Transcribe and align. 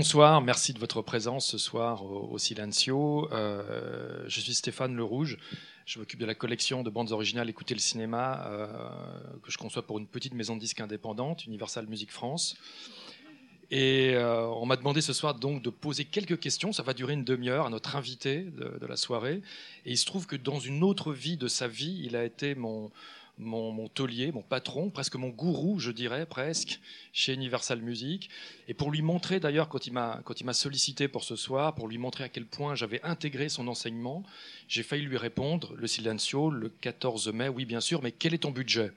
Euh, 0.00 0.02
bonsoir, 0.02 0.40
merci 0.40 0.72
de 0.72 0.78
votre 0.78 1.02
présence 1.02 1.46
ce 1.46 1.58
soir 1.58 2.06
au, 2.06 2.38
Silencio. 2.38 3.28
Euh, 3.32 4.24
je 4.26 4.40
suis 4.40 4.54
Stéphane 4.54 4.96
Le 4.96 5.04
Rouge. 5.04 5.36
Je 5.84 5.98
m'occupe 5.98 6.18
de 6.18 6.24
la 6.24 6.34
collection 6.34 6.82
de 6.82 6.88
bandes 6.88 7.12
originales 7.12 7.50
Écouter 7.50 7.74
le 7.74 7.80
cinéma 7.80 8.46
euh, 8.46 8.66
que 9.42 9.50
je 9.50 9.58
conçois 9.58 9.82
pour 9.82 9.98
une 9.98 10.06
petite 10.06 10.32
maison 10.32 10.56
de 10.56 10.60
disques 10.60 10.80
indépendante, 10.80 11.44
Universal 11.44 11.86
Music 11.86 12.10
France. 12.10 12.56
Et 13.70 14.16
on 14.16 14.66
m'a 14.66 14.76
demandé 14.76 15.00
ce 15.00 15.12
soir 15.12 15.34
donc 15.34 15.62
de 15.62 15.70
poser 15.70 16.04
quelques 16.04 16.40
questions. 16.40 16.72
Ça 16.72 16.82
va 16.82 16.94
durer 16.94 17.12
une 17.12 17.22
demi-heure 17.22 17.66
à 17.66 17.70
notre 17.70 17.94
invité 17.94 18.42
de, 18.42 18.84
la 18.86 18.96
soirée. 18.96 19.42
Et 19.84 19.92
il 19.92 19.98
se 19.98 20.06
trouve 20.06 20.26
que 20.26 20.34
dans 20.34 20.58
une 20.58 20.82
autre 20.82 21.12
vie 21.12 21.36
de 21.36 21.46
sa 21.46 21.68
vie, 21.68 22.02
il 22.04 22.16
a 22.16 22.24
été 22.24 22.56
mon, 22.56 22.90
mon, 23.40 23.88
taulier, 23.88 24.32
mon 24.32 24.42
patron, 24.42 24.90
presque 24.90 25.16
mon 25.16 25.28
gourou, 25.28 25.78
je 25.78 25.90
dirais, 25.90 26.26
presque, 26.26 26.80
chez 27.12 27.34
Universal 27.34 27.80
Music. 27.80 28.30
Et 28.68 28.74
pour 28.74 28.90
lui 28.90 29.02
montrer, 29.02 29.40
d'ailleurs, 29.40 29.68
quand 29.68 29.86
il 29.86 29.92
m'a 29.92 30.52
sollicité 30.52 31.08
pour 31.08 31.24
ce 31.24 31.36
soir, 31.36 31.74
pour 31.74 31.88
lui 31.88 31.98
montrer 31.98 32.24
à 32.24 32.28
quel 32.28 32.46
point 32.46 32.74
j'avais 32.74 33.02
intégré 33.02 33.48
son 33.48 33.68
enseignement, 33.68 34.22
j'ai 34.68 34.82
failli 34.82 35.02
lui 35.02 35.16
répondre, 35.16 35.74
le 35.76 35.86
silencio, 35.86 36.50
le 36.50 36.68
14 36.68 37.28
mai, 37.32 37.48
oui, 37.48 37.64
bien 37.64 37.80
sûr, 37.80 38.02
mais 38.02 38.12
quel 38.12 38.34
est 38.34 38.38
ton 38.38 38.50
budget? 38.50 38.92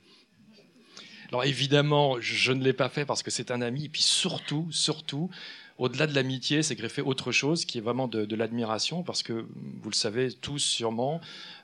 Alors 1.30 1.46
évidemment, 1.46 2.22
je 2.22 2.52
ne 2.52 2.64
l'ai 2.64 2.74
pas 2.74 2.90
fait 2.90 3.06
parce 3.06 3.24
que 3.24 3.32
c'est 3.32 3.50
un 3.50 3.62
ami, 3.62 3.86
et 3.86 3.90
puis 3.90 4.04
surtout, 4.04 4.68
surtout, 4.70 5.32
au-delà 5.78 6.08
de 6.08 6.14
l'amitié, 6.14 6.62
c'est 6.62 6.76
greffé 6.76 7.02
autre 7.02 7.32
chose 7.32 7.66
qui 7.66 7.80
est 7.80 7.82
vraiment 7.82 8.08
de, 8.08 8.36
l'admiration, 8.36 9.04
parce 9.04 9.24
que 9.24 9.34
vous 9.34 9.90
le 9.90 9.96
savez 9.96 10.32
tous 10.32 10.60
sûrement, 10.60 11.20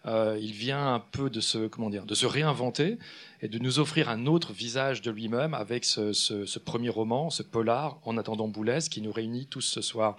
euh, 0.05 0.38
il 0.41 0.51
vient 0.51 0.93
un 0.95 0.99
peu 0.99 1.29
de 1.29 1.39
se, 1.41 1.67
comment 1.67 1.89
dire, 1.89 2.05
de 2.05 2.16
se 2.16 2.25
réinventer 2.25 2.97
et 3.41 3.47
de 3.47 3.59
nous 3.59 3.79
offrir 3.79 4.09
un 4.09 4.25
autre 4.25 4.51
visage 4.51 5.01
de 5.01 5.11
lui-même 5.11 5.53
avec 5.53 5.85
ce, 5.85 6.59
premier 6.59 6.89
roman, 6.89 7.29
ce 7.29 7.43
polar, 7.43 7.99
En 8.03 8.17
attendant 8.17 8.47
Boulez, 8.47 8.79
qui 8.89 9.01
nous 9.01 9.11
réunit 9.11 9.45
tous 9.45 9.61
ce 9.61 9.81
soir. 9.81 10.17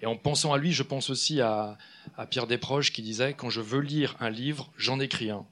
Et 0.00 0.06
en 0.06 0.16
pensant 0.16 0.52
à 0.52 0.58
lui, 0.58 0.72
je 0.72 0.82
pense 0.82 1.10
aussi 1.10 1.40
à, 1.40 1.76
à 2.16 2.26
Pierre 2.26 2.46
Desproges 2.46 2.92
qui 2.92 3.02
disait 3.02 3.34
Quand 3.34 3.50
je 3.50 3.60
veux 3.60 3.80
lire 3.80 4.16
un 4.20 4.30
livre, 4.30 4.70
j'en 4.76 5.00
écris 5.00 5.30
un 5.30 5.44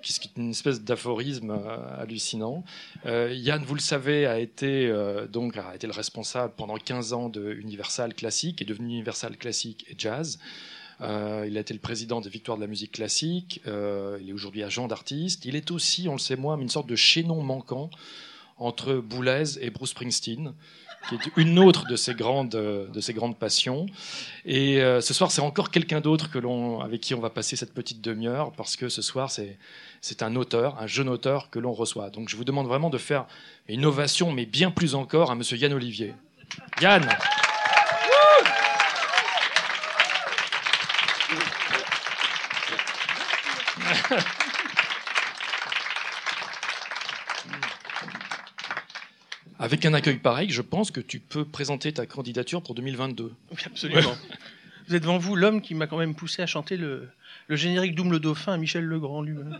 qui 0.00 0.28
est 0.28 0.40
une 0.40 0.50
espèce 0.50 0.82
d'aphorisme 0.82 1.50
euh, 1.50 2.00
hallucinant. 2.02 2.64
Euh, 3.06 3.32
Yann, 3.32 3.62
vous 3.62 3.74
le 3.74 3.80
savez, 3.80 4.26
a 4.26 4.38
été 4.38 4.86
euh, 4.86 5.26
donc 5.26 5.56
a 5.56 5.74
été 5.74 5.86
le 5.86 5.92
responsable 5.92 6.54
pendant 6.56 6.76
15 6.76 7.12
ans 7.12 7.28
de 7.28 7.52
Universal 7.52 8.14
Classique, 8.14 8.62
est 8.62 8.64
devenu 8.64 8.88
Universal 8.88 9.36
Classique 9.36 9.86
et 9.88 9.94
Jazz. 9.96 10.38
il 11.00 11.06
a 11.56 11.60
été 11.60 11.74
le 11.74 11.80
président 11.80 12.20
des 12.20 12.30
Victoires 12.30 12.56
de 12.58 12.62
la 12.62 12.68
musique 12.68 12.92
classique. 12.92 13.62
il 13.66 14.28
est 14.28 14.32
aujourd'hui 14.32 14.62
agent 14.62 14.86
d'artiste. 14.86 15.44
Il 15.44 15.56
est 15.56 15.70
aussi, 15.70 16.08
on 16.08 16.12
le 16.12 16.18
sait 16.18 16.36
moins, 16.36 16.58
une 16.58 16.68
sorte 16.68 16.88
de 16.88 16.96
chaînon 16.96 17.42
manquant 17.42 17.90
entre 18.58 18.94
Boulez 18.94 19.58
et 19.60 19.70
Bruce 19.70 19.90
Springsteen 19.90 20.52
qui 21.08 21.14
est 21.16 21.30
une 21.36 21.58
autre 21.58 21.86
de 21.86 21.96
ses 21.96 22.14
grandes, 22.14 22.50
de 22.50 23.00
ses 23.00 23.14
grandes 23.14 23.38
passions. 23.38 23.86
Et 24.44 24.80
ce 25.00 25.14
soir, 25.14 25.30
c'est 25.30 25.40
encore 25.40 25.70
quelqu'un 25.70 26.00
d'autre 26.00 26.30
que 26.30 26.38
l'on, 26.38 26.80
avec 26.80 27.00
qui 27.00 27.14
on 27.14 27.20
va 27.20 27.30
passer 27.30 27.56
cette 27.56 27.74
petite 27.74 28.00
demi-heure, 28.00 28.52
parce 28.52 28.76
que 28.76 28.88
ce 28.88 29.02
soir, 29.02 29.30
c'est 29.30 29.58
c'est 30.00 30.22
un 30.22 30.34
auteur, 30.36 30.80
un 30.80 30.86
jeune 30.86 31.08
auteur 31.08 31.50
que 31.50 31.58
l'on 31.58 31.72
reçoit. 31.72 32.10
Donc 32.10 32.28
je 32.28 32.36
vous 32.36 32.44
demande 32.44 32.66
vraiment 32.66 32.90
de 32.90 32.98
faire 32.98 33.26
une 33.68 33.84
ovation, 33.84 34.32
mais 34.32 34.46
bien 34.46 34.70
plus 34.70 34.94
encore, 34.94 35.30
à 35.30 35.34
Monsieur 35.34 35.56
Yann 35.58 35.72
Olivier. 35.72 36.14
Yann 36.80 37.06
Avec 49.60 49.84
un 49.84 49.92
accueil 49.92 50.16
pareil, 50.16 50.48
je 50.48 50.62
pense 50.62 50.90
que 50.90 51.00
tu 51.00 51.20
peux 51.20 51.44
présenter 51.44 51.92
ta 51.92 52.06
candidature 52.06 52.62
pour 52.62 52.74
2022. 52.74 53.30
Oui, 53.50 53.58
absolument. 53.66 54.16
Vous 54.88 54.94
êtes 54.94 55.02
devant 55.02 55.18
vous 55.18 55.36
l'homme 55.36 55.60
qui 55.60 55.74
m'a 55.74 55.86
quand 55.86 55.98
même 55.98 56.14
poussé 56.14 56.40
à 56.40 56.46
chanter 56.46 56.78
le, 56.78 57.10
le 57.46 57.56
générique 57.56 57.94
Double 57.94 58.12
le 58.12 58.20
Dauphin 58.20 58.54
à 58.54 58.56
Michel 58.56 58.84
Legrand 58.84 59.20
lui-même. 59.20 59.58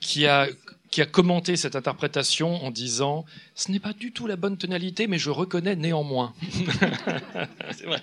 Qui 0.00 0.26
a 0.26 0.48
qui 0.90 1.00
a 1.00 1.06
commenté 1.06 1.56
cette 1.56 1.74
interprétation 1.74 2.62
en 2.64 2.70
disant 2.70 3.24
ce 3.54 3.72
n'est 3.72 3.78
pas 3.78 3.94
du 3.94 4.12
tout 4.12 4.26
la 4.26 4.36
bonne 4.36 4.56
tonalité, 4.56 5.06
mais 5.06 5.18
je 5.18 5.30
reconnais 5.30 5.74
néanmoins. 5.74 6.34
c'est 7.72 7.86
vrai. 7.86 8.02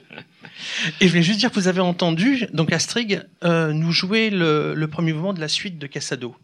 Et 1.00 1.08
je 1.08 1.14
vais 1.14 1.22
juste 1.22 1.40
dire 1.40 1.52
que 1.52 1.56
vous 1.56 1.68
avez 1.68 1.82
entendu 1.82 2.48
donc 2.52 2.74
Astrid 2.74 3.28
euh, 3.44 3.74
nous 3.74 3.92
jouer 3.92 4.30
le, 4.30 4.88
premier 4.88 5.14
mouvement 5.14 5.34
de 5.34 5.40
la 5.40 5.48
suite 5.48 5.78
de 5.78 5.88
Cassado, 5.88 6.36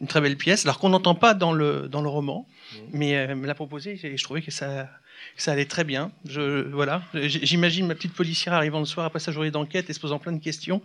une 0.00 0.08
très 0.08 0.20
belle 0.20 0.36
pièce, 0.36 0.66
alors 0.66 0.78
qu'on 0.78 0.88
n'entend 0.88 1.14
pas 1.14 1.34
dans 1.34 1.52
le 1.52 1.88
dans 1.88 2.02
le 2.02 2.08
roman, 2.08 2.48
mmh. 2.74 2.78
mais 2.92 3.10
elle 3.10 3.36
me 3.36 3.46
l'a 3.46 3.54
proposé 3.54 3.98
et 4.02 4.16
je 4.16 4.24
trouvais 4.24 4.42
que 4.42 4.50
ça 4.50 4.88
ça 5.36 5.52
allait 5.52 5.64
très 5.64 5.84
bien. 5.84 6.10
Je, 6.28 6.68
voilà, 6.70 7.02
j'imagine 7.14 7.86
ma 7.86 7.94
petite 7.94 8.12
policière 8.12 8.54
arrivant 8.54 8.80
le 8.80 8.84
soir 8.84 9.06
après 9.06 9.20
sa 9.20 9.32
journée 9.32 9.50
d'enquête 9.50 9.88
et 9.90 9.92
se 9.92 10.00
posant 10.00 10.18
plein 10.18 10.32
de 10.32 10.42
questions. 10.42 10.82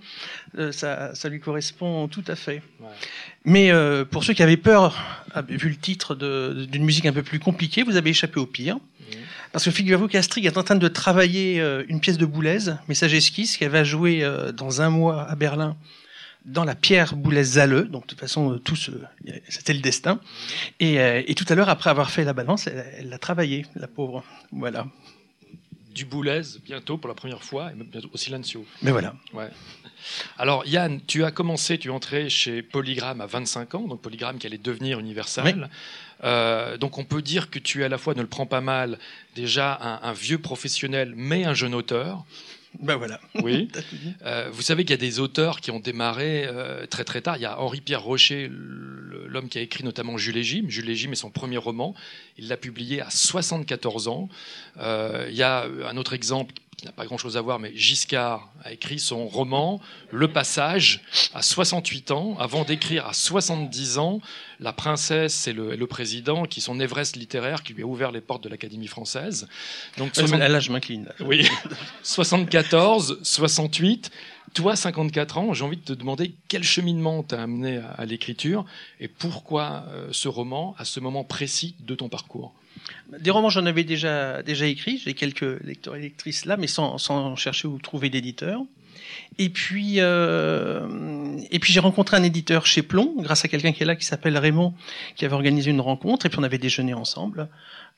Euh, 0.57 0.71
ça, 0.71 1.13
ça, 1.15 1.29
lui 1.29 1.39
correspond 1.39 2.07
tout 2.07 2.23
à 2.27 2.35
fait. 2.35 2.61
Mais 3.45 3.71
euh, 3.71 4.05
pour 4.05 4.23
ceux 4.23 4.33
qui 4.33 4.43
avaient 4.43 4.57
peur, 4.57 4.95
ah, 5.33 5.41
vu 5.41 5.69
le 5.69 5.75
titre 5.75 6.15
d'une 6.15 6.83
musique 6.83 7.05
un 7.05 7.13
peu 7.13 7.23
plus 7.23 7.39
compliquée, 7.39 7.83
vous 7.83 7.95
avez 7.95 8.11
échappé 8.11 8.39
au 8.39 8.45
pire. 8.45 8.77
Mmh. 8.77 9.15
Parce 9.51 9.65
que 9.65 9.71
figurez-vous 9.71 10.07
qu'Astrid 10.07 10.45
est 10.45 10.57
en 10.57 10.63
train 10.63 10.75
de 10.75 10.87
travailler 10.87 11.59
euh, 11.59 11.83
une 11.87 11.99
pièce 11.99 12.17
de 12.17 12.25
Boulez, 12.25 12.71
Message 12.87 13.13
Esquisse, 13.13 13.57
qu'elle 13.57 13.71
va 13.71 13.83
jouer 13.83 14.27
dans 14.55 14.81
un 14.81 14.89
mois 14.89 15.23
à 15.29 15.35
Berlin 15.35 15.75
dans 16.47 16.63
la 16.63 16.75
pierre 16.75 17.15
Boulez-Zalleux. 17.15 17.83
Donc, 17.83 18.03
de 18.03 18.07
toute 18.07 18.19
façon, 18.19 18.53
euh, 18.53 18.57
tout 18.57 18.75
c'était 19.49 19.73
le 19.73 19.81
destin. 19.81 20.19
Et, 20.79 20.99
euh, 20.99 21.21
et, 21.27 21.35
tout 21.35 21.45
à 21.49 21.55
l'heure, 21.55 21.69
après 21.69 21.89
avoir 21.89 22.09
fait 22.09 22.23
la 22.23 22.33
balance, 22.33 22.67
elle 22.67 23.09
l'a 23.09 23.19
travaillé, 23.19 23.65
la 23.75 23.87
pauvre. 23.87 24.23
Voilà. 24.51 24.87
Du 25.93 26.05
Boulez, 26.05 26.41
bientôt, 26.63 26.97
pour 26.97 27.09
la 27.09 27.15
première 27.15 27.43
fois, 27.43 27.71
et 27.71 27.75
bientôt 27.75 28.09
au 28.13 28.17
Silencio. 28.17 28.65
Mais 28.81 28.91
voilà. 28.91 29.15
Ouais. 29.33 29.49
Alors, 30.37 30.65
Yann, 30.65 31.01
tu 31.05 31.25
as 31.25 31.31
commencé, 31.31 31.77
tu 31.77 31.89
es 31.89 31.91
entré 31.91 32.29
chez 32.29 32.61
Polygram 32.61 33.19
à 33.19 33.25
25 33.25 33.75
ans, 33.75 33.87
donc 33.87 34.01
Polygram 34.01 34.37
qui 34.37 34.47
allait 34.47 34.57
devenir 34.57 34.99
Universal. 34.99 35.69
Euh, 36.23 36.77
donc, 36.77 36.97
on 36.97 37.03
peut 37.03 37.21
dire 37.21 37.49
que 37.49 37.59
tu 37.59 37.81
es 37.81 37.85
à 37.85 37.89
la 37.89 37.97
fois, 37.97 38.13
ne 38.13 38.21
le 38.21 38.27
prends 38.27 38.45
pas 38.45 38.61
mal, 38.61 38.99
déjà 39.35 39.77
un, 39.81 40.09
un 40.09 40.13
vieux 40.13 40.37
professionnel, 40.37 41.13
mais 41.15 41.45
un 41.45 41.53
jeune 41.53 41.73
auteur. 41.73 42.25
Ben 42.79 42.95
voilà. 42.95 43.19
Oui. 43.43 43.69
Euh, 44.25 44.49
vous 44.51 44.61
savez 44.61 44.83
qu'il 44.83 44.91
y 44.91 44.93
a 44.93 44.97
des 44.97 45.19
auteurs 45.19 45.61
qui 45.61 45.71
ont 45.71 45.79
démarré 45.79 46.45
euh, 46.45 46.85
très 46.85 47.03
très 47.03 47.21
tard. 47.21 47.37
Il 47.37 47.41
y 47.41 47.45
a 47.45 47.59
Henri-Pierre 47.59 48.01
Rocher, 48.01 48.49
l'homme 48.49 49.47
qui 49.47 49.57
a 49.57 49.61
écrit 49.61 49.83
notamment 49.83 50.17
Jules 50.17 50.37
et 50.37 50.43
Jim. 50.43 50.65
Jules 50.67 50.89
et 50.89 50.95
Jim 50.95 51.11
est 51.11 51.15
son 51.15 51.29
premier 51.29 51.57
roman. 51.57 51.93
Il 52.37 52.47
l'a 52.47 52.57
publié 52.57 52.99
à 52.99 53.09
74 53.09 54.07
ans. 54.07 54.27
Euh, 54.79 55.27
il 55.29 55.35
y 55.35 55.43
a 55.43 55.65
un 55.87 55.97
autre 55.97 56.13
exemple 56.13 56.55
qui 56.77 56.85
n'a 56.85 56.91
pas 56.91 57.05
grand-chose 57.05 57.37
à 57.37 57.41
voir, 57.41 57.57
mais 57.57 57.75
Giscard 57.75 58.51
a 58.63 58.71
écrit 58.71 58.99
son 58.99 59.27
roman 59.27 59.81
Le 60.11 60.31
Passage 60.31 61.01
à 61.33 61.41
68 61.41 62.11
ans, 62.11 62.37
avant 62.39 62.65
d'écrire 62.65 63.07
à 63.07 63.13
70 63.13 63.97
ans 63.97 64.21
La 64.59 64.73
princesse 64.73 65.47
et 65.47 65.53
le, 65.53 65.87
président, 65.87 66.45
qui 66.45 66.61
sont 66.61 66.79
Everest 66.79 67.15
littéraire, 67.15 67.63
qui 67.63 67.73
lui 67.73 67.81
a 67.81 67.87
ouvert 67.87 68.11
les 68.11 68.21
portes 68.21 68.43
de 68.43 68.49
l'Académie 68.49 68.85
française. 68.85 69.47
Donc, 69.97 70.15
Là, 70.17 70.59
je 70.59 70.71
m'incline. 70.71 71.09
Oui, 71.19 71.49
74, 72.03 73.21
68. 73.23 74.11
Toi, 74.53 74.75
54 74.75 75.37
ans, 75.37 75.53
j'ai 75.53 75.63
envie 75.63 75.77
de 75.77 75.83
te 75.83 75.93
demander 75.93 76.33
quel 76.47 76.63
cheminement 76.63 77.21
t'a 77.21 77.43
amené 77.43 77.79
à, 77.97 78.05
l'écriture 78.05 78.65
et 78.99 79.07
pourquoi 79.07 79.85
euh, 79.89 80.07
ce 80.11 80.27
roman 80.27 80.75
à 80.77 80.85
ce 80.85 80.99
moment 80.99 81.23
précis 81.23 81.75
de 81.79 81.95
ton 81.95 82.09
parcours? 82.09 82.53
Des 83.19 83.31
romans, 83.31 83.49
j'en 83.49 83.65
avais 83.65 83.83
déjà, 83.83 84.41
déjà 84.43 84.65
écrit. 84.65 85.01
J'ai 85.03 85.13
quelques 85.13 85.61
lecteurs 85.63 85.95
et 85.95 86.01
lectrices 86.01 86.45
là, 86.45 86.57
mais 86.57 86.67
sans, 86.67 86.97
sans 86.97 87.35
chercher 87.35 87.67
où 87.67 87.77
trouver 87.79 88.09
d'éditeur. 88.09 88.61
Et 89.37 89.49
puis, 89.49 89.95
euh, 89.97 91.37
et 91.51 91.59
puis 91.59 91.71
j'ai 91.71 91.79
rencontré 91.79 92.17
un 92.17 92.23
éditeur 92.23 92.65
chez 92.65 92.81
Plomb, 92.81 93.13
grâce 93.17 93.45
à 93.45 93.47
quelqu'un 93.47 93.71
qui 93.71 93.83
est 93.83 93.85
là, 93.85 93.95
qui 93.95 94.05
s'appelle 94.05 94.37
Raymond, 94.37 94.73
qui 95.15 95.25
avait 95.25 95.35
organisé 95.35 95.71
une 95.71 95.81
rencontre, 95.81 96.25
et 96.25 96.29
puis 96.29 96.39
on 96.39 96.43
avait 96.43 96.57
déjeuné 96.57 96.93
ensemble. 96.93 97.47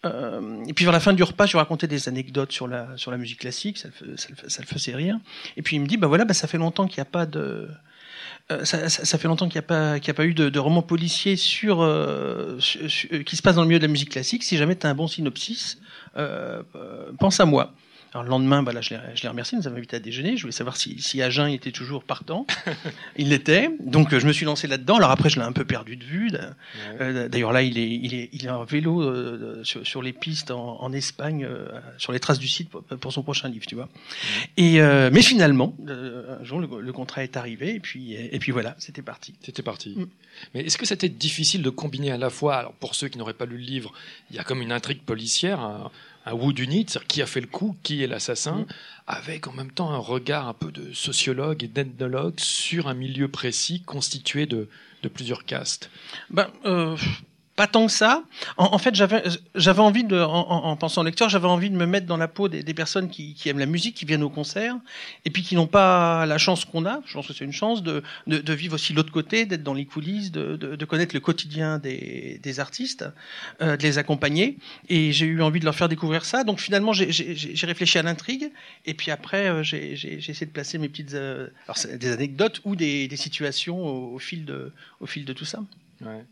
Euh, 0.05 0.63
et 0.65 0.73
puis 0.73 0.85
vers 0.85 0.93
la 0.93 1.01
fin 1.01 1.13
du 1.13 1.23
repas, 1.23 1.45
je 1.45 1.51
lui 1.51 1.59
racontais 1.59 1.87
des 1.87 2.07
anecdotes 2.07 2.51
sur 2.51 2.67
la 2.67 2.95
sur 2.95 3.11
la 3.11 3.17
musique 3.17 3.39
classique, 3.39 3.77
ça 3.77 3.89
le, 4.01 4.15
ça 4.15 4.29
ça 4.47 4.61
le 4.61 4.67
faisait 4.67 4.95
rire. 4.95 5.17
Et 5.57 5.61
puis 5.61 5.75
il 5.75 5.81
me 5.81 5.87
dit, 5.87 5.97
bah 5.97 6.07
voilà, 6.07 6.23
bah 6.23 6.33
ça 6.33 6.47
fait 6.47 6.57
longtemps 6.57 6.87
qu'il 6.87 6.97
n'y 6.97 7.07
a 7.07 7.11
pas 7.11 7.25
de 7.25 7.69
euh, 8.51 8.65
ça, 8.65 8.89
ça, 8.89 9.17
fait 9.19 9.27
longtemps 9.27 9.47
qu'il 9.47 9.59
n'y 9.59 9.65
a 9.65 9.67
pas 9.67 9.99
qu'il 9.99 10.09
a 10.09 10.13
pas 10.15 10.25
eu 10.25 10.33
de, 10.33 10.49
de 10.49 10.59
roman 10.59 10.81
policier 10.81 11.35
sur, 11.35 11.81
euh, 11.81 12.57
qui 13.23 13.35
se 13.35 13.41
passe 13.43 13.55
dans 13.55 13.61
le 13.61 13.67
milieu 13.67 13.79
de 13.79 13.85
la 13.85 13.91
musique 13.91 14.09
classique. 14.09 14.43
Si 14.43 14.57
jamais 14.57 14.75
tu 14.75 14.87
as 14.87 14.89
un 14.89 14.95
bon 14.95 15.07
synopsis, 15.07 15.77
euh, 16.17 16.63
pense 17.19 17.39
à 17.39 17.45
moi. 17.45 17.73
Alors 18.11 18.23
le 18.23 18.29
lendemain, 18.29 18.63
bah 18.63 18.73
là, 18.73 18.81
je 18.81 18.95
l'ai 18.95 19.27
remercié, 19.27 19.55
il 19.55 19.61
nous 19.61 19.67
avait 19.67 19.77
invité 19.77 19.97
à 19.97 19.99
déjeuner. 19.99 20.35
Je 20.35 20.41
voulais 20.41 20.51
savoir 20.51 20.77
si, 20.77 20.99
si 20.99 21.21
Agen 21.21 21.47
était 21.47 21.71
toujours 21.71 22.03
partant. 22.03 22.47
il 23.17 23.29
l'était. 23.29 23.69
Donc 23.79 24.17
je 24.17 24.25
me 24.25 24.33
suis 24.33 24.45
lancé 24.45 24.67
là-dedans. 24.67 24.95
Alors 24.95 25.11
après, 25.11 25.29
je 25.29 25.39
l'ai 25.39 25.45
un 25.45 25.51
peu 25.51 25.65
perdu 25.65 25.95
de 25.95 26.03
vue. 26.03 26.31
Euh, 27.01 27.29
d'ailleurs 27.29 27.51
là, 27.51 27.61
il 27.61 27.77
est, 27.77 27.89
il 27.89 28.15
est, 28.15 28.29
il 28.33 28.45
est 28.45 28.49
en 28.49 28.63
vélo 28.63 29.01
euh, 29.03 29.63
sur, 29.63 29.85
sur, 29.85 30.01
les 30.01 30.13
pistes 30.13 30.49
en, 30.49 30.81
en 30.81 30.91
Espagne, 30.91 31.45
euh, 31.45 31.67
sur 31.99 32.11
les 32.11 32.19
traces 32.19 32.39
du 32.39 32.47
site 32.47 32.69
pour, 32.69 33.13
son 33.13 33.21
prochain 33.21 33.47
livre, 33.47 33.65
tu 33.67 33.75
vois. 33.75 33.89
Et 34.57 34.79
mais 34.79 35.21
finalement, 35.21 35.75
un 35.87 36.43
jour, 36.43 36.59
le, 36.59 36.93
contrat 36.93 37.23
est 37.23 37.37
arrivé 37.37 37.75
et 37.75 37.79
puis 37.79 38.13
et 38.13 38.39
puis 38.39 38.51
voilà, 38.51 38.75
c'était 38.79 39.01
parti. 39.01 39.35
C'était 39.41 39.61
parti. 39.61 39.95
Mm. 39.95 40.05
Mais 40.53 40.61
est-ce 40.61 40.77
que 40.77 40.85
c'était 40.85 41.09
difficile 41.09 41.61
de 41.61 41.69
combiner 41.69 42.11
à 42.11 42.17
la 42.17 42.29
fois, 42.29 42.55
alors 42.55 42.73
pour 42.73 42.95
ceux 42.95 43.07
qui 43.07 43.17
n'auraient 43.17 43.33
pas 43.33 43.45
lu 43.45 43.57
le 43.57 43.63
livre, 43.63 43.93
il 44.31 44.35
y 44.35 44.39
a 44.39 44.43
comme 44.43 44.61
une 44.61 44.71
intrigue 44.71 45.01
policière. 45.01 45.89
Un 46.25 46.33
whodunit, 46.33 46.85
c'est-à-dire 46.87 47.07
qui 47.07 47.21
a 47.21 47.25
fait 47.25 47.41
le 47.41 47.47
coup, 47.47 47.75
qui 47.81 48.03
est 48.03 48.07
l'assassin, 48.07 48.65
avec 49.07 49.47
en 49.47 49.53
même 49.53 49.71
temps 49.71 49.91
un 49.91 49.97
regard 49.97 50.47
un 50.47 50.53
peu 50.53 50.71
de 50.71 50.93
sociologue 50.93 51.63
et 51.63 51.67
d'ethnologue 51.67 52.39
sur 52.39 52.87
un 52.87 52.93
milieu 52.93 53.27
précis 53.27 53.81
constitué 53.81 54.45
de, 54.45 54.69
de 55.03 55.09
plusieurs 55.09 55.45
castes. 55.45 55.89
Ben, 56.29 56.49
euh, 56.65 56.95
pas 57.59 57.67
tant 57.67 57.87
que 57.87 57.91
ça. 57.91 58.23
En, 58.55 58.77
fait, 58.77 58.95
j'avais, 58.95 59.81
envie 59.81 60.05
de, 60.05 60.17
en, 60.17 60.47
en, 60.47 60.77
pensant 60.77 61.01
au 61.01 61.03
lecteur, 61.03 61.27
j'avais 61.27 61.49
envie 61.49 61.69
de 61.69 61.75
me 61.75 61.85
mettre 61.85 62.05
dans 62.05 62.15
la 62.15 62.29
peau 62.29 62.47
des, 62.47 62.63
des 62.63 62.73
personnes 62.73 63.09
qui, 63.09 63.33
qui, 63.33 63.49
aiment 63.49 63.59
la 63.59 63.65
musique, 63.65 63.95
qui 63.95 64.05
viennent 64.05 64.23
au 64.23 64.29
concert, 64.29 64.77
et 65.25 65.29
puis 65.29 65.43
qui 65.43 65.55
n'ont 65.55 65.67
pas 65.67 66.25
la 66.25 66.37
chance 66.37 66.63
qu'on 66.63 66.85
a. 66.85 67.01
Je 67.05 67.15
pense 67.15 67.27
que 67.27 67.33
c'est 67.33 67.43
une 67.43 67.51
chance 67.51 67.83
de, 67.83 68.01
de, 68.27 68.37
de 68.37 68.53
vivre 68.53 68.75
aussi 68.75 68.93
l'autre 68.93 69.11
côté, 69.11 69.45
d'être 69.45 69.61
dans 69.61 69.73
les 69.73 69.83
coulisses, 69.83 70.31
de, 70.31 70.55
de, 70.55 70.85
connaître 70.85 71.13
le 71.13 71.19
quotidien 71.19 71.79
des, 71.79 72.39
des 72.41 72.59
artistes, 72.61 73.03
euh, 73.61 73.75
de 73.75 73.83
les 73.83 73.97
accompagner. 73.97 74.57
Et 74.87 75.11
j'ai 75.11 75.25
eu 75.25 75.41
envie 75.41 75.59
de 75.59 75.65
leur 75.65 75.75
faire 75.75 75.89
découvrir 75.89 76.23
ça. 76.23 76.45
Donc 76.45 76.61
finalement, 76.61 76.93
j'ai, 76.93 77.11
j'ai, 77.11 77.67
réfléchi 77.67 77.97
à 77.97 78.03
l'intrigue, 78.03 78.53
et 78.85 78.93
puis 78.93 79.11
après, 79.11 79.49
euh, 79.49 79.63
j'ai, 79.63 79.97
j'ai, 79.97 80.13
essayé 80.15 80.45
de 80.45 80.53
placer 80.53 80.77
mes 80.77 80.87
petites, 80.87 81.13
euh, 81.13 81.49
alors 81.67 81.97
des 81.97 82.09
anecdotes 82.09 82.61
ou 82.63 82.77
des, 82.77 83.09
des 83.09 83.17
situations 83.17 83.85
au, 83.85 84.15
au, 84.15 84.19
fil 84.19 84.45
de, 84.45 84.71
au 85.01 85.05
fil 85.07 85.25
de 85.25 85.33
tout 85.33 85.43
ça. 85.43 85.61
Ouais. 85.99 86.23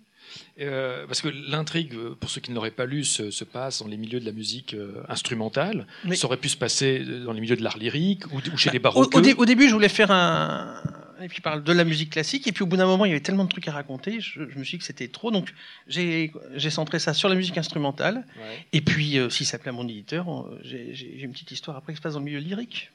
Euh, 0.59 1.06
parce 1.06 1.21
que 1.21 1.27
l'intrigue, 1.27 1.94
pour 2.19 2.29
ceux 2.29 2.41
qui 2.41 2.51
ne 2.51 2.56
l'auraient 2.56 2.71
pas 2.71 2.85
lu, 2.85 3.03
se, 3.03 3.31
se, 3.31 3.44
passe 3.44 3.81
dans 3.81 3.88
les 3.88 3.97
milieux 3.97 4.19
de 4.19 4.25
la 4.25 4.31
musique 4.31 4.74
euh, 4.74 5.03
instrumentale. 5.07 5.85
Mais... 6.03 6.15
Ça 6.15 6.25
aurait 6.25 6.38
pu 6.38 6.50
se 6.50 6.57
passer 6.57 7.00
dans 7.00 7.31
les 7.31 7.41
milieux 7.41 7.56
de 7.56 7.63
l'art 7.63 7.77
lyrique 7.77 8.25
ou, 8.33 8.38
ou 8.38 8.57
chez 8.57 8.69
bah, 8.69 8.74
les 8.74 8.79
baroques. 8.79 9.15
Au, 9.15 9.19
au, 9.19 9.45
début, 9.45 9.68
je 9.68 9.74
voulais 9.74 9.89
faire 9.89 10.12
un. 10.12 10.81
Et 11.21 11.29
puis 11.29 11.41
parle 11.41 11.63
de 11.63 11.74
la 11.74 11.83
musique 11.83 12.12
classique. 12.12 12.47
Et 12.47 12.51
puis 12.51 12.63
au 12.63 12.68
bout 12.68 12.77
d'un 12.77 12.85
moment, 12.85 13.06
il 13.06 13.09
y 13.09 13.12
avait 13.12 13.21
tellement 13.21 13.44
de 13.44 13.50
trucs 13.50 13.68
à 13.68 13.71
raconter. 13.71 14.19
Je, 14.19 14.41
je 14.50 14.57
me 14.57 14.63
suis 14.63 14.77
dit 14.77 14.79
que 14.79 14.85
c'était 14.85 15.07
trop. 15.07 15.31
Donc 15.31 15.53
j'ai 15.88 16.31
centré 16.69 17.00
ça 17.00 17.13
sur 17.13 17.29
la 17.29 17.35
musique 17.35 17.57
instrumentale. 17.57 18.25
Ouais. 18.38 18.65
Et 18.74 18.81
puis, 18.81 19.18
euh, 19.18 19.29
si 19.29 19.45
ça 19.45 19.57
plaît 19.57 19.69
à 19.69 19.74
mon 19.74 19.88
éditeur, 19.88 20.25
j'ai 20.62 21.21
une 21.21 21.31
petite 21.31 21.51
histoire 21.51 21.77
après 21.77 21.94
qui 21.94 21.97
se 21.97 22.01
passe 22.01 22.13
dans 22.13 22.19
le 22.19 22.25
milieu 22.25 22.39
lyrique 22.39 22.91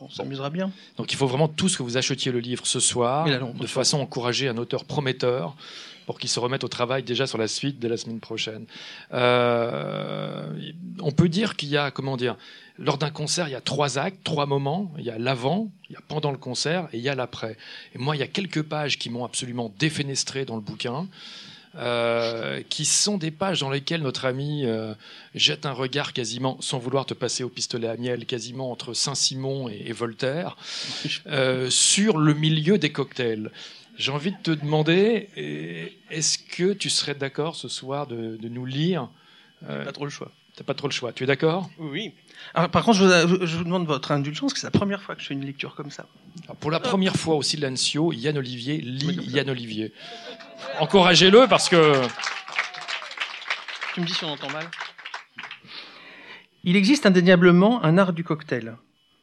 on 0.00 0.08
s'amusera 0.08 0.50
bien. 0.50 0.70
Donc 0.96 1.12
il 1.12 1.16
faut 1.16 1.26
vraiment 1.26 1.48
tous 1.48 1.76
que 1.76 1.82
vous 1.82 1.96
achetiez 1.96 2.32
le 2.32 2.40
livre 2.40 2.66
ce 2.66 2.80
soir, 2.80 3.26
de 3.26 3.66
façon 3.66 3.98
à 3.98 4.02
encourager 4.02 4.48
un 4.48 4.56
auteur 4.56 4.84
prometteur 4.84 5.56
pour 6.06 6.18
qu'il 6.18 6.28
se 6.28 6.40
remette 6.40 6.64
au 6.64 6.68
travail 6.68 7.02
déjà 7.02 7.26
sur 7.26 7.38
la 7.38 7.48
suite 7.48 7.78
de 7.78 7.88
la 7.88 7.96
semaine 7.96 8.20
prochaine. 8.20 8.66
Euh, 9.12 10.46
on 11.00 11.12
peut 11.12 11.28
dire 11.28 11.56
qu'il 11.56 11.68
y 11.68 11.76
a, 11.76 11.90
comment 11.90 12.16
dire, 12.16 12.36
lors 12.78 12.98
d'un 12.98 13.10
concert, 13.10 13.48
il 13.48 13.52
y 13.52 13.56
a 13.56 13.60
trois 13.60 13.98
actes, 13.98 14.24
trois 14.24 14.46
moments. 14.46 14.92
Il 14.98 15.04
y 15.04 15.10
a 15.10 15.18
l'avant, 15.18 15.70
il 15.88 15.94
y 15.94 15.96
a 15.96 16.00
pendant 16.08 16.30
le 16.30 16.38
concert 16.38 16.88
et 16.92 16.98
il 16.98 17.02
y 17.02 17.08
a 17.08 17.14
l'après. 17.14 17.56
Et 17.94 17.98
moi, 17.98 18.16
il 18.16 18.20
y 18.20 18.22
a 18.22 18.28
quelques 18.28 18.62
pages 18.62 18.98
qui 18.98 19.10
m'ont 19.10 19.24
absolument 19.24 19.72
défenestré 19.78 20.44
dans 20.44 20.56
le 20.56 20.62
bouquin. 20.62 21.08
Euh, 21.74 22.60
qui 22.68 22.84
sont 22.84 23.16
des 23.16 23.30
pages 23.30 23.60
dans 23.60 23.70
lesquelles 23.70 24.02
notre 24.02 24.26
ami 24.26 24.66
euh, 24.66 24.92
jette 25.34 25.64
un 25.64 25.72
regard 25.72 26.12
quasiment, 26.12 26.58
sans 26.60 26.78
vouloir 26.78 27.06
te 27.06 27.14
passer 27.14 27.44
au 27.44 27.48
pistolet 27.48 27.88
à 27.88 27.96
miel, 27.96 28.26
quasiment 28.26 28.70
entre 28.70 28.92
Saint-Simon 28.92 29.70
et, 29.70 29.84
et, 29.86 29.92
Voltaire, 29.92 30.58
euh, 31.28 31.70
sur 31.70 32.18
le 32.18 32.34
milieu 32.34 32.76
des 32.76 32.92
cocktails. 32.92 33.50
J'ai 33.96 34.10
envie 34.10 34.32
de 34.32 34.38
te 34.42 34.50
demander, 34.50 35.28
est-ce 36.10 36.38
que 36.38 36.72
tu 36.72 36.88
serais 36.88 37.14
d'accord 37.14 37.56
ce 37.56 37.68
soir 37.68 38.06
de, 38.06 38.36
de 38.36 38.48
nous 38.48 38.64
lire 38.64 39.08
euh, 39.68 39.84
Pas 39.84 39.92
trop 39.92 40.04
le 40.04 40.10
choix. 40.10 40.30
T'as 40.56 40.64
pas 40.64 40.74
trop 40.74 40.86
le 40.86 40.92
choix. 40.92 41.12
Tu 41.12 41.24
es 41.24 41.26
d'accord? 41.26 41.70
Oui. 41.78 42.12
Alors, 42.54 42.70
par 42.70 42.84
contre, 42.84 42.98
je 42.98 43.26
vous, 43.26 43.46
je 43.46 43.56
vous, 43.56 43.64
demande 43.64 43.86
votre 43.86 44.12
indulgence, 44.12 44.52
que 44.52 44.60
c'est 44.60 44.66
la 44.66 44.70
première 44.70 45.02
fois 45.02 45.14
que 45.14 45.22
je 45.22 45.26
fais 45.28 45.34
une 45.34 45.44
lecture 45.44 45.74
comme 45.74 45.90
ça. 45.90 46.06
Alors, 46.44 46.56
pour 46.56 46.70
la 46.70 46.80
première 46.80 47.16
fois 47.16 47.36
aussi, 47.36 47.56
Lancio, 47.56 48.12
Yann 48.12 48.36
Olivier 48.36 48.78
lit 48.78 49.18
Yann 49.28 49.48
Olivier. 49.48 49.92
Encouragez-le 50.80 51.46
parce 51.48 51.68
que. 51.68 52.02
Tu 53.94 54.00
me 54.00 54.06
dis 54.06 54.14
si 54.14 54.24
on 54.24 54.30
entend 54.30 54.50
mal. 54.50 54.66
Il 56.64 56.76
existe 56.76 57.06
indéniablement 57.06 57.82
un 57.84 57.98
art 57.98 58.12
du 58.12 58.24
cocktail. 58.24 58.76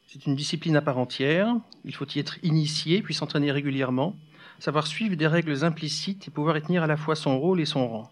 C'est 0.08 0.26
une 0.26 0.36
discipline 0.36 0.76
à 0.76 0.82
part 0.82 0.98
entière. 0.98 1.56
Il 1.86 1.94
faut 1.94 2.06
y 2.16 2.20
être 2.20 2.38
initié, 2.44 3.02
puis 3.02 3.14
s'entraîner 3.14 3.52
régulièrement 3.52 4.16
savoir 4.60 4.88
suivre 4.88 5.16
des 5.16 5.28
règles 5.28 5.64
implicites 5.64 6.28
et 6.28 6.32
pouvoir 6.32 6.58
y 6.58 6.62
tenir 6.62 6.84
à 6.84 6.88
la 6.88 6.98
fois 6.98 7.16
son 7.16 7.40
rôle 7.40 7.62
et 7.62 7.66
son 7.66 7.88
rang. 7.88 8.12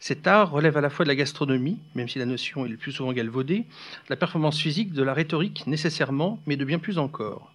Cet 0.00 0.26
art 0.26 0.50
relève 0.50 0.76
à 0.76 0.80
la 0.80 0.90
fois 0.90 1.04
de 1.04 1.08
la 1.08 1.16
gastronomie, 1.16 1.78
même 1.94 2.08
si 2.08 2.18
la 2.18 2.26
notion 2.26 2.64
est 2.64 2.68
le 2.68 2.76
plus 2.76 2.92
souvent 2.92 3.12
galvaudée, 3.12 3.60
de 3.60 4.10
la 4.10 4.16
performance 4.16 4.58
physique, 4.58 4.92
de 4.92 5.02
la 5.02 5.12
rhétorique 5.12 5.66
nécessairement, 5.66 6.40
mais 6.46 6.56
de 6.56 6.64
bien 6.64 6.78
plus 6.78 6.98
encore. 6.98 7.52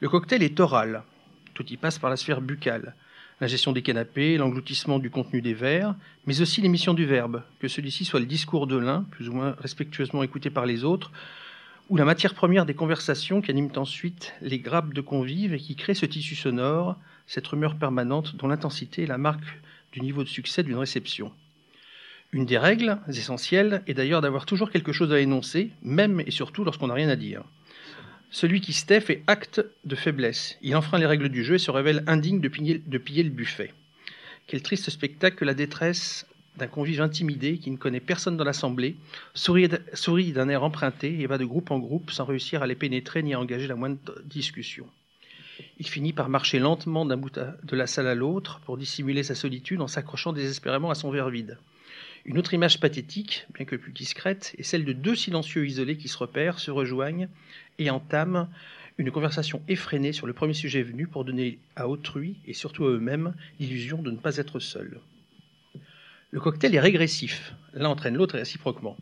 Le 0.00 0.08
cocktail 0.08 0.44
est 0.44 0.60
oral. 0.60 1.02
Tout 1.54 1.66
y 1.72 1.76
passe 1.76 1.98
par 1.98 2.10
la 2.10 2.16
sphère 2.16 2.40
buccale. 2.40 2.94
La 3.40 3.48
gestion 3.48 3.72
des 3.72 3.82
canapés, 3.82 4.36
l'engloutissement 4.36 5.00
du 5.00 5.10
contenu 5.10 5.42
des 5.42 5.54
verres, 5.54 5.94
mais 6.26 6.40
aussi 6.40 6.60
l'émission 6.60 6.94
du 6.94 7.04
verbe, 7.04 7.42
que 7.58 7.66
celui-ci 7.66 8.04
soit 8.04 8.20
le 8.20 8.26
discours 8.26 8.68
de 8.68 8.76
l'un, 8.76 9.02
plus 9.02 9.28
ou 9.28 9.32
moins 9.32 9.56
respectueusement 9.58 10.22
écouté 10.22 10.50
par 10.50 10.66
les 10.66 10.84
autres, 10.84 11.10
ou 11.88 11.96
la 11.96 12.04
matière 12.04 12.34
première 12.34 12.66
des 12.66 12.74
conversations 12.74 13.40
qui 13.40 13.50
animent 13.50 13.72
ensuite 13.76 14.34
les 14.42 14.58
grappes 14.58 14.92
de 14.92 15.00
convives 15.00 15.54
et 15.54 15.58
qui 15.58 15.74
créent 15.74 15.94
ce 15.94 16.06
tissu 16.06 16.36
sonore, 16.36 16.96
cette 17.26 17.46
rumeur 17.46 17.76
permanente 17.76 18.36
dont 18.36 18.48
l'intensité 18.48 19.04
est 19.04 19.06
la 19.06 19.18
marque 19.18 19.60
du 19.92 20.00
niveau 20.00 20.22
de 20.22 20.28
succès 20.28 20.62
d'une 20.62 20.76
réception. 20.76 21.32
Une 22.32 22.44
des 22.44 22.58
règles 22.58 22.98
essentielles 23.08 23.82
est 23.86 23.94
d'ailleurs 23.94 24.20
d'avoir 24.20 24.44
toujours 24.44 24.70
quelque 24.70 24.92
chose 24.92 25.12
à 25.12 25.20
énoncer, 25.20 25.70
même 25.82 26.20
et 26.20 26.30
surtout 26.30 26.62
lorsqu'on 26.62 26.88
n'a 26.88 26.94
rien 26.94 27.08
à 27.08 27.16
dire. 27.16 27.42
Celui 28.30 28.60
qui 28.60 28.74
se 28.74 28.84
tait 28.84 29.00
fait 29.00 29.22
acte 29.26 29.64
de 29.86 29.96
faiblesse. 29.96 30.58
Il 30.60 30.76
enfreint 30.76 30.98
les 30.98 31.06
règles 31.06 31.30
du 31.30 31.42
jeu 31.42 31.54
et 31.54 31.58
se 31.58 31.70
révèle 31.70 32.04
indigne 32.06 32.40
de 32.40 32.48
piller, 32.48 32.82
de 32.86 32.98
piller 32.98 33.22
le 33.22 33.30
buffet. 33.30 33.72
Quel 34.46 34.62
triste 34.62 34.90
spectacle 34.90 35.36
que 35.36 35.46
la 35.46 35.54
détresse 35.54 36.26
d'un 36.58 36.66
convive 36.66 37.00
intimidé 37.00 37.58
qui 37.58 37.70
ne 37.70 37.76
connaît 37.76 38.00
personne 38.00 38.36
dans 38.36 38.44
l'assemblée, 38.44 38.96
sourit 39.34 40.32
d'un 40.32 40.48
air 40.48 40.62
emprunté 40.62 41.20
et 41.20 41.26
va 41.26 41.38
de 41.38 41.44
groupe 41.44 41.70
en 41.70 41.78
groupe 41.78 42.10
sans 42.10 42.24
réussir 42.24 42.62
à 42.62 42.66
les 42.66 42.74
pénétrer 42.74 43.22
ni 43.22 43.32
à 43.34 43.40
engager 43.40 43.66
la 43.66 43.76
moindre 43.76 44.20
discussion. 44.24 44.86
Il 45.78 45.88
finit 45.88 46.12
par 46.12 46.28
marcher 46.28 46.58
lentement 46.58 47.04
d'un 47.04 47.16
bout 47.16 47.32
de 47.32 47.76
la 47.76 47.86
salle 47.86 48.06
à 48.06 48.14
l'autre 48.14 48.60
pour 48.64 48.76
dissimuler 48.76 49.22
sa 49.22 49.34
solitude 49.34 49.80
en 49.80 49.88
s'accrochant 49.88 50.32
désespérément 50.32 50.90
à 50.90 50.94
son 50.94 51.10
verre 51.10 51.30
vide. 51.30 51.58
Une 52.24 52.38
autre 52.38 52.52
image 52.52 52.80
pathétique, 52.80 53.46
bien 53.54 53.64
que 53.64 53.76
plus 53.76 53.92
discrète, 53.92 54.54
est 54.58 54.62
celle 54.62 54.84
de 54.84 54.92
deux 54.92 55.14
silencieux 55.14 55.66
isolés 55.66 55.96
qui 55.96 56.08
se 56.08 56.18
repèrent, 56.18 56.58
se 56.58 56.70
rejoignent 56.70 57.28
et 57.78 57.90
entament 57.90 58.48
une 58.98 59.12
conversation 59.12 59.62
effrénée 59.68 60.12
sur 60.12 60.26
le 60.26 60.32
premier 60.32 60.54
sujet 60.54 60.82
venu 60.82 61.06
pour 61.06 61.24
donner 61.24 61.58
à 61.76 61.88
autrui 61.88 62.36
et 62.46 62.52
surtout 62.52 62.84
à 62.84 62.90
eux-mêmes 62.90 63.34
l'illusion 63.60 64.02
de 64.02 64.10
ne 64.10 64.16
pas 64.16 64.36
être 64.36 64.58
seuls. 64.58 65.00
Le 66.30 66.40
cocktail 66.40 66.74
est 66.74 66.80
régressif. 66.80 67.54
L'un 67.72 67.88
entraîne 67.88 68.14
l'autre 68.14 68.36
réciproquement. 68.36 68.98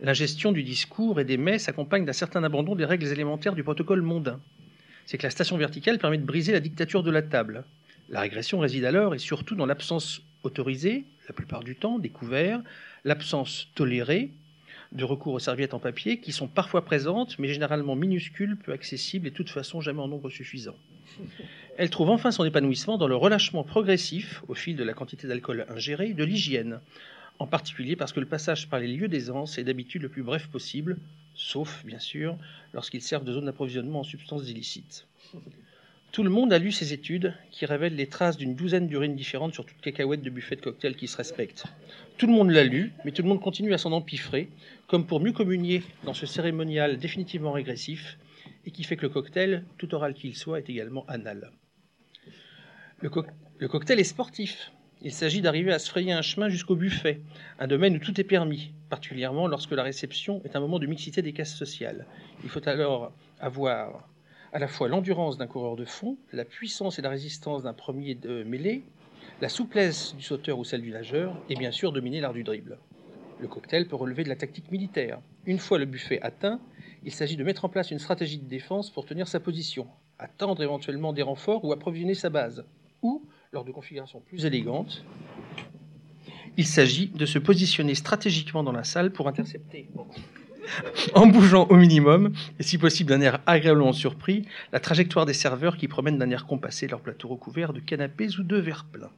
La 0.00 0.14
gestion 0.14 0.52
du 0.52 0.62
discours 0.62 1.20
et 1.20 1.24
des 1.26 1.36
mets 1.36 1.58
s'accompagne 1.58 2.06
d'un 2.06 2.14
certain 2.14 2.42
abandon 2.44 2.74
des 2.74 2.86
règles 2.86 3.08
élémentaires 3.08 3.54
du 3.54 3.62
protocole 3.62 4.00
mondain. 4.00 4.40
C'est 5.04 5.18
que 5.18 5.24
la 5.24 5.30
station 5.30 5.58
verticale 5.58 5.98
permet 5.98 6.16
de 6.16 6.24
briser 6.24 6.50
la 6.50 6.60
dictature 6.60 7.02
de 7.02 7.10
la 7.10 7.20
table. 7.20 7.64
La 8.08 8.20
régression 8.20 8.58
réside 8.58 8.86
alors 8.86 9.14
et 9.14 9.18
surtout 9.18 9.54
dans 9.54 9.66
l'absence 9.66 10.22
autorisée, 10.44 11.04
la 11.28 11.34
plupart 11.34 11.62
du 11.62 11.76
temps, 11.76 11.98
des 11.98 12.10
l'absence 13.04 13.68
tolérée 13.74 14.30
de 14.92 15.04
recours 15.04 15.34
aux 15.34 15.38
serviettes 15.38 15.74
en 15.74 15.78
papier 15.78 16.20
qui 16.20 16.32
sont 16.32 16.48
parfois 16.48 16.86
présentes, 16.86 17.38
mais 17.38 17.48
généralement 17.48 17.96
minuscules, 17.96 18.56
peu 18.56 18.72
accessibles 18.72 19.26
et 19.26 19.30
de 19.30 19.36
toute 19.36 19.50
façon 19.50 19.82
jamais 19.82 20.00
en 20.00 20.08
nombre 20.08 20.30
suffisant. 20.30 20.76
Elle 21.78 21.88
trouve 21.88 22.10
enfin 22.10 22.30
son 22.30 22.44
épanouissement 22.44 22.98
dans 22.98 23.08
le 23.08 23.16
relâchement 23.16 23.64
progressif, 23.64 24.42
au 24.46 24.54
fil 24.54 24.76
de 24.76 24.84
la 24.84 24.92
quantité 24.92 25.26
d'alcool 25.26 25.64
ingérée, 25.70 26.12
de 26.12 26.22
l'hygiène, 26.22 26.80
en 27.38 27.46
particulier 27.46 27.96
parce 27.96 28.12
que 28.12 28.20
le 28.20 28.26
passage 28.26 28.68
par 28.68 28.78
les 28.78 28.88
lieux 28.88 29.08
d'aisance 29.08 29.56
est 29.56 29.64
d'habitude 29.64 30.02
le 30.02 30.10
plus 30.10 30.22
bref 30.22 30.48
possible, 30.48 30.98
sauf, 31.34 31.82
bien 31.86 31.98
sûr, 31.98 32.36
lorsqu'ils 32.74 33.00
servent 33.00 33.24
de 33.24 33.32
zone 33.32 33.46
d'approvisionnement 33.46 34.00
en 34.00 34.04
substances 34.04 34.48
illicites. 34.50 35.06
Tout 36.12 36.22
le 36.22 36.28
monde 36.28 36.52
a 36.52 36.58
lu 36.58 36.72
ces 36.72 36.92
études 36.92 37.34
qui 37.50 37.64
révèlent 37.64 37.96
les 37.96 38.06
traces 38.06 38.36
d'une 38.36 38.54
douzaine 38.54 38.86
d'urines 38.86 39.16
différentes 39.16 39.54
sur 39.54 39.64
toute 39.64 39.80
cacahuète 39.80 40.20
de 40.20 40.28
buffet 40.28 40.56
de 40.56 40.60
cocktail 40.60 40.94
qui 40.94 41.08
se 41.08 41.16
respecte. 41.16 41.64
Tout 42.18 42.26
le 42.26 42.34
monde 42.34 42.50
l'a 42.50 42.64
lu, 42.64 42.92
mais 43.06 43.12
tout 43.12 43.22
le 43.22 43.28
monde 43.28 43.40
continue 43.40 43.72
à 43.72 43.78
s'en 43.78 43.92
empiffrer, 43.92 44.50
comme 44.88 45.06
pour 45.06 45.20
mieux 45.20 45.32
communier 45.32 45.82
dans 46.04 46.12
ce 46.12 46.26
cérémonial 46.26 46.98
définitivement 46.98 47.52
régressif 47.52 48.18
et 48.66 48.70
qui 48.70 48.84
fait 48.84 48.96
que 48.96 49.06
le 49.06 49.08
cocktail, 49.08 49.64
tout 49.78 49.94
oral 49.94 50.12
qu'il 50.12 50.36
soit, 50.36 50.58
est 50.58 50.68
également 50.68 51.06
anal. 51.08 51.50
Le, 53.02 53.10
co 53.10 53.24
le 53.58 53.66
cocktail 53.66 53.98
est 53.98 54.04
sportif. 54.04 54.70
Il 55.00 55.12
s'agit 55.12 55.40
d'arriver 55.40 55.72
à 55.72 55.80
se 55.80 55.90
frayer 55.90 56.12
un 56.12 56.22
chemin 56.22 56.48
jusqu'au 56.48 56.76
buffet, 56.76 57.20
un 57.58 57.66
domaine 57.66 57.96
où 57.96 57.98
tout 57.98 58.20
est 58.20 58.24
permis, 58.24 58.74
particulièrement 58.90 59.48
lorsque 59.48 59.72
la 59.72 59.82
réception 59.82 60.40
est 60.44 60.54
un 60.54 60.60
moment 60.60 60.78
de 60.78 60.86
mixité 60.86 61.20
des 61.20 61.32
classes 61.32 61.56
sociales. 61.56 62.06
Il 62.44 62.48
faut 62.48 62.66
alors 62.68 63.12
avoir 63.40 64.08
à 64.52 64.60
la 64.60 64.68
fois 64.68 64.86
l'endurance 64.86 65.36
d'un 65.36 65.48
coureur 65.48 65.74
de 65.74 65.84
fond, 65.84 66.16
la 66.32 66.44
puissance 66.44 67.00
et 67.00 67.02
la 67.02 67.08
résistance 67.08 67.64
d'un 67.64 67.72
premier 67.72 68.14
de 68.14 68.44
mêlée, 68.44 68.84
la 69.40 69.48
souplesse 69.48 70.14
du 70.14 70.22
sauteur 70.22 70.60
ou 70.60 70.64
celle 70.64 70.82
du 70.82 70.92
nageur, 70.92 71.36
et 71.48 71.56
bien 71.56 71.72
sûr 71.72 71.90
dominer 71.90 72.20
l'art 72.20 72.34
du 72.34 72.44
dribble. 72.44 72.78
Le 73.40 73.48
cocktail 73.48 73.88
peut 73.88 73.96
relever 73.96 74.22
de 74.22 74.28
la 74.28 74.36
tactique 74.36 74.70
militaire. 74.70 75.18
Une 75.44 75.58
fois 75.58 75.80
le 75.80 75.86
buffet 75.86 76.20
atteint, 76.22 76.60
il 77.02 77.10
s'agit 77.10 77.36
de 77.36 77.42
mettre 77.42 77.64
en 77.64 77.68
place 77.68 77.90
une 77.90 77.98
stratégie 77.98 78.38
de 78.38 78.48
défense 78.48 78.90
pour 78.90 79.06
tenir 79.06 79.26
sa 79.26 79.40
position, 79.40 79.88
attendre 80.20 80.62
éventuellement 80.62 81.12
des 81.12 81.22
renforts 81.22 81.64
ou 81.64 81.72
approvisionner 81.72 82.14
sa 82.14 82.30
base 82.30 82.64
ou, 83.02 83.22
lors 83.52 83.64
de 83.64 83.72
configurations 83.72 84.20
plus 84.20 84.46
élégantes, 84.46 85.04
Il 86.58 86.66
s'agit 86.66 87.08
de 87.08 87.24
se 87.24 87.38
positionner 87.38 87.94
stratégiquement 87.94 88.62
dans 88.62 88.72
la 88.72 88.84
salle 88.84 89.10
pour 89.10 89.26
intercepter, 89.26 89.88
en 91.14 91.26
bougeant 91.26 91.66
au 91.70 91.76
minimum, 91.76 92.32
et 92.58 92.62
si 92.62 92.76
possible 92.76 93.08
d'un 93.08 93.22
air 93.22 93.40
agréablement 93.46 93.94
surpris, 93.94 94.46
la 94.72 94.80
trajectoire 94.80 95.24
des 95.24 95.32
serveurs 95.32 95.78
qui 95.78 95.88
promènent 95.88 96.18
d'un 96.18 96.30
air 96.30 96.46
compassé 96.46 96.86
leur 96.86 97.00
plateau 97.00 97.28
recouvert 97.28 97.72
de 97.72 97.80
canapés 97.80 98.38
ou 98.38 98.42
de 98.42 98.56
verres 98.56 98.84
pleins. 98.84 99.10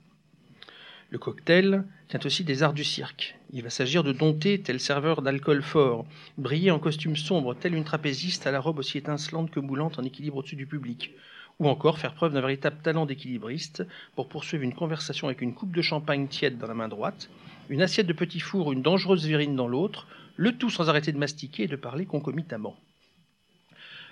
Le 1.10 1.18
cocktail 1.18 1.84
tient 2.08 2.20
aussi 2.24 2.44
des 2.44 2.62
arts 2.62 2.72
du 2.72 2.82
cirque. 2.82 3.36
Il 3.52 3.62
va 3.62 3.70
s'agir 3.70 4.02
de 4.02 4.12
dompter 4.12 4.60
tel 4.60 4.80
serveur 4.80 5.22
d'alcool 5.22 5.62
fort, 5.62 6.06
briller 6.38 6.70
en 6.70 6.78
costume 6.78 7.16
sombre 7.16 7.54
tel 7.54 7.74
une 7.74 7.84
trapéziste 7.84 8.46
à 8.46 8.50
la 8.50 8.60
robe 8.60 8.78
aussi 8.78 8.98
étincelante 8.98 9.50
que 9.50 9.60
moulante 9.60 9.98
en 9.98 10.02
équilibre 10.02 10.38
au-dessus 10.38 10.56
du 10.56 10.66
public, 10.66 11.12
ou 11.58 11.68
encore 11.68 11.98
faire 11.98 12.14
preuve 12.14 12.32
d'un 12.32 12.40
véritable 12.40 12.78
talent 12.82 13.06
d'équilibriste 13.06 13.86
pour 14.14 14.28
poursuivre 14.28 14.64
une 14.64 14.74
conversation 14.74 15.28
avec 15.28 15.40
une 15.40 15.54
coupe 15.54 15.74
de 15.74 15.82
champagne 15.82 16.26
tiède 16.26 16.58
dans 16.58 16.66
la 16.66 16.74
main 16.74 16.88
droite, 16.88 17.30
une 17.68 17.82
assiette 17.82 18.06
de 18.06 18.12
petit 18.12 18.40
four 18.40 18.68
ou 18.68 18.72
une 18.72 18.82
dangereuse 18.82 19.26
verrine 19.26 19.56
dans 19.56 19.68
l'autre, 19.68 20.06
le 20.36 20.56
tout 20.56 20.70
sans 20.70 20.88
arrêter 20.88 21.12
de 21.12 21.18
mastiquer 21.18 21.64
et 21.64 21.68
de 21.68 21.76
parler 21.76 22.06
concomitamment. 22.06 22.76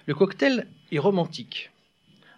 Le 0.06 0.14
cocktail 0.14 0.66
est 0.90 0.98
romantique, 0.98 1.70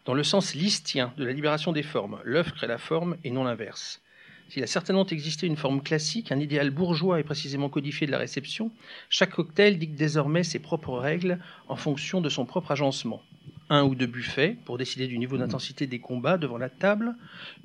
dans 0.04 0.14
le 0.14 0.24
sens 0.24 0.54
listien 0.54 1.12
de 1.16 1.24
la 1.24 1.32
libération 1.32 1.72
des 1.72 1.82
formes. 1.82 2.20
L'œuf 2.24 2.52
crée 2.52 2.66
la 2.66 2.78
forme 2.78 3.16
et 3.24 3.30
non 3.30 3.44
l'inverse. 3.44 4.02
S'il 4.48 4.62
a 4.62 4.66
certainement 4.66 5.06
existé 5.06 5.46
une 5.46 5.56
forme 5.56 5.82
classique, 5.82 6.30
un 6.30 6.38
idéal 6.38 6.70
bourgeois 6.70 7.18
et 7.18 7.24
précisément 7.24 7.70
codifié 7.70 8.06
de 8.06 8.12
la 8.12 8.18
réception, 8.18 8.70
chaque 9.08 9.30
cocktail 9.30 9.78
dicte 9.78 9.94
désormais 9.94 10.44
ses 10.44 10.58
propres 10.58 10.98
règles 10.98 11.38
en 11.68 11.76
fonction 11.76 12.20
de 12.20 12.28
son 12.28 12.44
propre 12.44 12.72
agencement. 12.72 13.22
Un 13.70 13.84
ou 13.84 13.94
deux 13.94 14.06
buffets 14.06 14.56
pour 14.64 14.78
décider 14.78 15.06
du 15.06 15.18
niveau 15.18 15.38
d'intensité 15.38 15.86
des 15.86 15.98
combats 15.98 16.36
devant 16.38 16.58
la 16.58 16.68
table, 16.68 17.14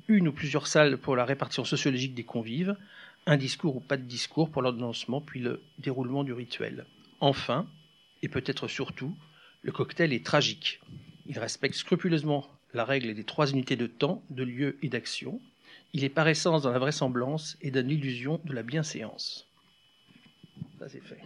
une 0.08 0.28
ou 0.28 0.32
plusieurs 0.32 0.66
salles 0.66 0.96
pour 0.96 1.16
la 1.16 1.24
répartition 1.24 1.64
sociologique 1.64 2.14
des 2.14 2.24
convives, 2.24 2.76
un 3.26 3.36
discours 3.36 3.76
ou 3.76 3.80
pas 3.80 3.96
de 3.96 4.02
discours 4.02 4.50
pour 4.50 4.62
l'ordonnancement 4.62 5.20
puis 5.20 5.40
le 5.40 5.62
déroulement 5.78 6.24
du 6.24 6.32
rituel. 6.32 6.86
Enfin, 7.20 7.66
et 8.22 8.28
peut-être 8.28 8.66
surtout, 8.66 9.14
le 9.62 9.72
cocktail 9.72 10.12
est 10.12 10.24
tragique. 10.24 10.80
Il 11.26 11.38
respecte 11.38 11.74
scrupuleusement 11.74 12.48
la 12.72 12.84
règle 12.84 13.14
des 13.14 13.24
trois 13.24 13.50
unités 13.50 13.76
de 13.76 13.86
temps, 13.86 14.22
de 14.30 14.42
lieu 14.42 14.78
et 14.82 14.88
d'action, 14.88 15.40
il 15.92 16.04
est 16.04 16.08
par 16.08 16.28
essence 16.28 16.62
dans 16.62 16.70
la 16.70 16.78
vraisemblance 16.78 17.56
et 17.60 17.70
donne 17.70 17.88
l'illusion 17.88 18.40
de 18.44 18.52
la 18.52 18.62
bienséance. 18.62 19.48
Ça, 20.78 20.88
c'est 20.88 21.02
fait. 21.02 21.20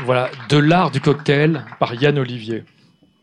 Voilà, 0.00 0.30
de 0.48 0.56
l'art 0.56 0.90
du 0.90 1.00
cocktail 1.00 1.64
par 1.78 1.94
Yann 1.94 2.18
Olivier. 2.18 2.64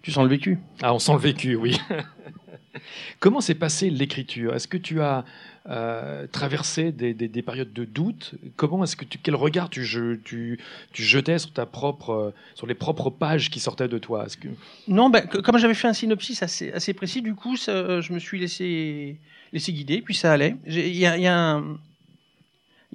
Tu 0.01 0.11
sens 0.11 0.23
le 0.23 0.29
vécu? 0.29 0.57
Ah, 0.81 0.93
on 0.93 0.99
sent 0.99 1.11
le 1.13 1.19
vécu, 1.19 1.55
oui. 1.55 1.77
Comment 3.19 3.41
s'est 3.41 3.55
passée 3.55 3.89
l'écriture? 3.89 4.55
Est-ce 4.55 4.69
que 4.69 4.77
tu 4.77 5.01
as 5.01 5.25
euh, 5.69 6.25
traversé 6.31 6.93
des, 6.93 7.13
périodes 7.41 7.73
de 7.73 7.83
doute? 7.83 8.35
Comment 8.55 8.85
est-ce 8.85 8.95
que 8.95 9.03
tu, 9.03 9.17
quel 9.17 9.35
regard 9.35 9.69
tu, 9.69 9.85
tu, 10.23 10.59
tu, 10.93 11.03
jetais 11.03 11.39
sur 11.39 11.51
ta 11.51 11.65
propre, 11.65 12.33
sur 12.55 12.67
les 12.67 12.73
propres 12.73 13.09
pages 13.09 13.49
qui 13.49 13.59
sortaient 13.59 13.89
de 13.89 13.97
toi? 13.97 14.25
Que... 14.39 14.47
Non, 14.87 15.09
ben, 15.09 15.27
comme 15.27 15.57
j'avais 15.57 15.73
fait 15.73 15.89
un 15.89 15.93
synopsis 15.93 16.41
assez, 16.41 16.71
assez 16.71 16.93
précis, 16.93 17.21
du 17.21 17.35
coup, 17.35 17.57
ça, 17.57 17.99
je 17.99 18.13
me 18.13 18.17
suis 18.17 18.39
laissé, 18.39 19.19
laissé 19.51 19.73
guider, 19.73 20.01
puis 20.01 20.15
ça 20.15 20.31
allait. 20.31 20.55
Il 20.65 20.77
y 20.77 21.01
y 21.01 21.27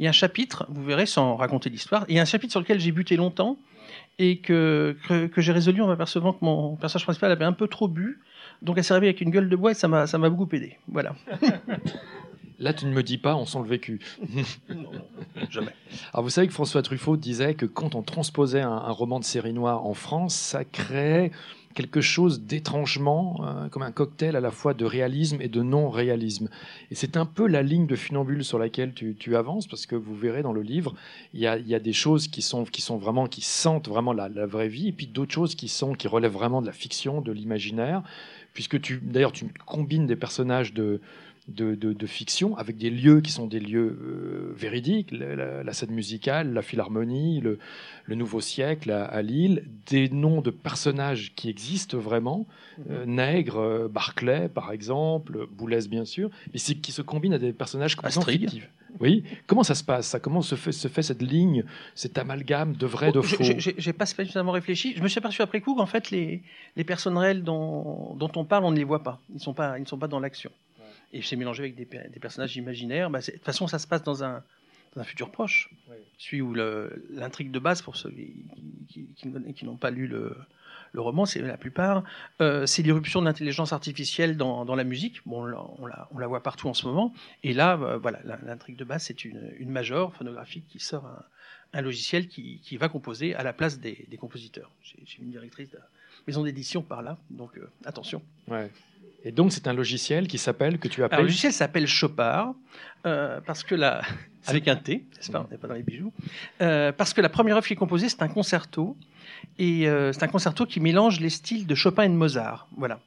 a 0.06 0.10
un 0.10 0.12
chapitre, 0.12 0.66
vous 0.70 0.82
verrez, 0.82 1.06
sans 1.06 1.36
raconter 1.36 1.68
l'histoire, 1.68 2.06
il 2.08 2.16
y 2.16 2.18
a 2.18 2.22
un 2.22 2.26
chapitre 2.26 2.52
sur 2.52 2.60
lequel 2.60 2.80
j'ai 2.80 2.90
buté 2.90 3.16
longtemps 3.16 3.58
et 4.18 4.38
que, 4.38 4.96
que, 5.08 5.26
que 5.26 5.40
j'ai 5.40 5.52
résolu 5.52 5.82
en 5.82 5.86
m'apercevant 5.86 6.32
que 6.32 6.44
mon 6.44 6.76
personnage 6.76 7.04
principal 7.04 7.30
avait 7.32 7.44
un 7.44 7.52
peu 7.52 7.68
trop 7.68 7.88
bu 7.88 8.20
donc 8.62 8.78
elle 8.78 8.84
s'est 8.84 8.94
réveillée 8.94 9.10
avec 9.10 9.20
une 9.20 9.30
gueule 9.30 9.48
de 9.48 9.56
bois 9.56 9.72
et 9.72 9.74
ça 9.74 9.88
m'a, 9.88 10.06
ça 10.06 10.18
m'a 10.18 10.30
beaucoup 10.30 10.54
aidé. 10.54 10.78
Voilà. 10.88 11.14
Là, 12.58 12.72
tu 12.72 12.86
ne 12.86 12.92
me 12.92 13.02
dis 13.02 13.18
pas, 13.18 13.36
on 13.36 13.44
sent 13.44 13.58
le 13.58 13.68
vécu. 13.68 14.00
non, 14.70 14.90
jamais. 15.50 15.74
Alors, 16.14 16.24
vous 16.24 16.30
savez 16.30 16.46
que 16.46 16.54
François 16.54 16.80
Truffaut 16.80 17.18
disait 17.18 17.54
que 17.54 17.66
quand 17.66 17.94
on 17.94 18.02
transposait 18.02 18.62
un, 18.62 18.78
roman 18.78 19.20
de 19.20 19.24
série 19.24 19.52
noire 19.52 19.84
en 19.84 19.92
France, 19.92 20.34
ça 20.34 20.64
créait 20.64 21.32
quelque 21.76 22.00
chose 22.00 22.40
d'étrangement, 22.40 23.42
euh, 23.44 23.68
comme 23.68 23.82
un 23.82 23.92
cocktail 23.92 24.34
à 24.34 24.40
la 24.40 24.50
fois 24.50 24.72
de 24.72 24.86
réalisme 24.86 25.42
et 25.42 25.48
de 25.48 25.62
non-réalisme. 25.62 26.48
Et 26.90 26.94
c'est 26.94 27.18
un 27.18 27.26
peu 27.26 27.46
la 27.46 27.62
ligne 27.62 27.86
de 27.86 27.94
funambule 27.94 28.44
sur 28.44 28.58
laquelle 28.58 28.94
tu, 28.94 29.36
avances, 29.36 29.66
parce 29.66 29.84
que 29.84 29.94
vous 29.94 30.14
verrez 30.14 30.42
dans 30.42 30.54
le 30.54 30.62
livre, 30.62 30.94
il 31.34 31.40
y 31.40 31.46
a, 31.46 31.78
des 31.78 31.92
choses 31.92 32.28
qui 32.28 32.40
sont, 32.40 32.64
qui 32.64 32.80
sont 32.80 32.96
vraiment, 32.96 33.26
qui 33.26 33.42
sentent 33.42 33.88
vraiment 33.88 34.14
la, 34.14 34.30
la 34.30 34.46
vraie 34.46 34.68
vie, 34.68 34.88
et 34.88 34.92
puis 34.92 35.06
d'autres 35.06 35.34
choses 35.34 35.54
qui 35.54 35.68
sont, 35.68 35.92
qui 35.92 36.08
relèvent 36.08 36.32
vraiment 36.32 36.62
de 36.62 36.66
la 36.66 36.72
fiction, 36.72 37.20
de 37.20 37.30
l'imaginaire 37.30 38.02
puisque 38.54 38.80
tu, 38.80 39.02
d'ailleurs, 39.02 39.32
tu 39.32 39.44
combines 39.66 40.06
des 40.06 40.16
personnages 40.16 40.72
de, 40.72 41.02
de, 41.48 42.06
fiction 42.06 42.56
avec 42.56 42.76
des 42.76 42.90
lieux 42.90 43.20
qui 43.20 43.30
sont 43.32 43.46
des 43.46 43.60
lieux 43.60 43.98
euh, 44.00 44.52
véridiques, 44.56 45.10
la, 45.12 45.72
scène 45.72 45.92
musicale, 45.92 46.52
la 46.52 46.62
philharmonie, 46.62 47.40
le, 47.40 47.58
Nouveau 48.14 48.40
Siècle 48.40 48.90
à, 48.90 49.22
Lille, 49.22 49.64
des 49.86 50.08
noms 50.08 50.40
de 50.40 50.50
personnages 50.50 51.34
qui 51.34 51.48
existent 51.48 51.98
vraiment, 51.98 52.46
mhm. 52.78 52.84
euh, 52.90 53.06
Nègre, 53.06 53.58
euh, 53.58 53.88
Barclay 53.88 54.48
par 54.48 54.72
exemple, 54.72 55.46
Boulez 55.50 55.88
bien 55.88 56.04
sûr, 56.04 56.30
mais 56.52 56.60
qui 56.60 56.92
se 56.92 57.02
combinent 57.02 57.34
à 57.34 57.38
des 57.38 57.52
personnages 57.52 57.96
complètement 57.96 58.22
fictifs. 58.22 58.68
Oui. 59.00 59.24
Comment 59.46 59.62
ça 59.62 59.74
se 59.74 59.84
passe? 59.84 60.06
Ça 60.06 60.20
Comment 60.20 60.40
se 60.40 60.54
fait, 60.54 60.72
se 60.72 60.88
fait 60.88 61.02
cette 61.02 61.20
ligne, 61.20 61.64
cet 61.94 62.16
amalgame 62.16 62.74
de 62.74 62.86
vrai, 62.86 63.12
de 63.12 63.20
faux? 63.20 63.44
J'ai 63.58 63.92
pas 63.92 64.06
spécialement 64.06 64.52
réfléchi. 64.52 64.94
Je 64.96 65.02
me 65.02 65.08
suis 65.08 65.18
aperçu 65.18 65.42
après 65.42 65.60
coup 65.60 65.74
qu'en 65.74 65.86
fait, 65.86 66.10
les, 66.10 66.42
les 66.76 66.84
personnes 66.84 67.18
réelles 67.18 67.42
dont, 67.42 68.14
dont, 68.14 68.30
on 68.36 68.44
parle, 68.44 68.64
on 68.64 68.70
ne 68.70 68.76
les 68.76 68.84
voit 68.84 69.02
pas. 69.02 69.20
Ils, 69.34 69.40
sont 69.40 69.52
pas, 69.52 69.78
ils 69.78 69.82
ne 69.82 69.86
sont 69.86 69.98
pas 69.98 70.08
dans 70.08 70.20
l'action. 70.20 70.50
Et 71.12 71.22
c'est 71.22 71.36
mélangé 71.36 71.62
avec 71.62 71.74
des, 71.74 71.84
des, 71.84 72.20
personnages 72.20 72.56
imaginaires. 72.56 73.10
Bah, 73.10 73.20
de 73.20 73.30
toute 73.30 73.44
façon, 73.44 73.66
ça 73.66 73.78
se 73.78 73.86
passe 73.86 74.02
dans 74.02 74.24
un, 74.24 74.42
dans 74.94 75.00
un 75.00 75.04
futur 75.04 75.30
proche. 75.30 75.70
Celui 76.18 76.42
où 76.42 76.54
l'intrigue 76.54 77.50
de 77.50 77.58
base, 77.58 77.82
pour 77.82 77.96
ceux 77.96 78.10
qui, 78.10 79.08
qui, 79.14 79.54
qui 79.54 79.64
n'ont 79.64 79.76
pas 79.76 79.90
lu 79.90 80.06
le, 80.06 80.36
le 80.92 81.00
roman, 81.00 81.26
c'est 81.26 81.40
la 81.40 81.56
plupart, 81.56 82.04
euh, 82.40 82.66
c'est 82.66 82.82
l'irruption 82.82 83.20
de 83.20 83.26
l'intelligence 83.26 83.72
artificielle 83.72 84.36
dans, 84.36 84.64
la 84.74 84.84
musique. 84.84 85.20
Bon, 85.26 85.42
on 85.42 85.86
la, 85.86 86.08
on 86.10 86.18
la, 86.18 86.26
voit 86.26 86.42
partout 86.42 86.68
en 86.68 86.74
ce 86.74 86.86
moment. 86.86 87.12
Et 87.42 87.52
là, 87.52 87.78
euh, 87.80 87.98
voilà, 87.98 88.20
l'intrigue 88.42 88.76
de 88.76 88.84
base, 88.84 89.04
c'est 89.04 89.24
une, 89.24 89.52
une 89.58 89.70
major 89.70 90.14
phonographique 90.14 90.66
qui 90.68 90.80
sort 90.80 91.06
un, 91.72 91.82
logiciel 91.82 92.28
qui, 92.28 92.76
va 92.78 92.88
composer 92.88 93.34
à 93.34 93.42
la 93.42 93.52
place 93.52 93.78
des, 93.78 94.08
compositeurs. 94.18 94.70
J'ai 94.82 95.18
une 95.20 95.30
directrice 95.30 95.70
de 95.70 95.78
maison 96.26 96.42
d'édition 96.42 96.82
par 96.82 97.02
là, 97.02 97.18
donc 97.28 97.58
euh, 97.58 97.70
attention. 97.84 98.22
Ouais. 98.48 98.70
Et 99.24 99.32
donc, 99.32 99.52
c'est 99.52 99.66
un 99.66 99.72
logiciel 99.72 100.28
qui 100.28 100.38
s'appelle, 100.38 100.78
que 100.78 100.88
tu 100.88 101.02
appelles. 101.02 101.18
le 101.18 101.24
logiciel 101.24 101.52
s'appelle 101.52 101.86
Chopard, 101.86 102.54
parce 103.02 103.62
que 103.62 103.74
la. 103.74 104.02
Avec 104.48 104.68
un 104.68 104.76
T, 104.76 105.04
n'est-ce 105.16 105.32
pas 105.32 105.44
On 105.44 105.50
n'est 105.50 105.58
pas 105.58 105.66
dans 105.66 105.74
les 105.74 105.82
bijoux. 105.82 106.12
parce 106.58 107.12
que 107.12 107.20
la 107.20 107.28
première 107.28 107.56
œuvre 107.56 107.66
qui 107.66 107.72
est 107.72 107.76
composée, 107.76 108.08
c'est 108.08 108.22
un 108.22 108.28
concerto 108.28 108.96
et 109.58 109.88
euh, 109.88 110.12
c'est 110.12 110.22
un 110.22 110.28
concerto 110.28 110.66
qui 110.66 110.80
mélange 110.80 111.20
les 111.20 111.30
styles 111.30 111.66
de 111.66 111.74
Chopin 111.74 112.04
et 112.04 112.08
de 112.08 112.14
Mozart. 112.14 112.68
Voilà. 112.76 113.00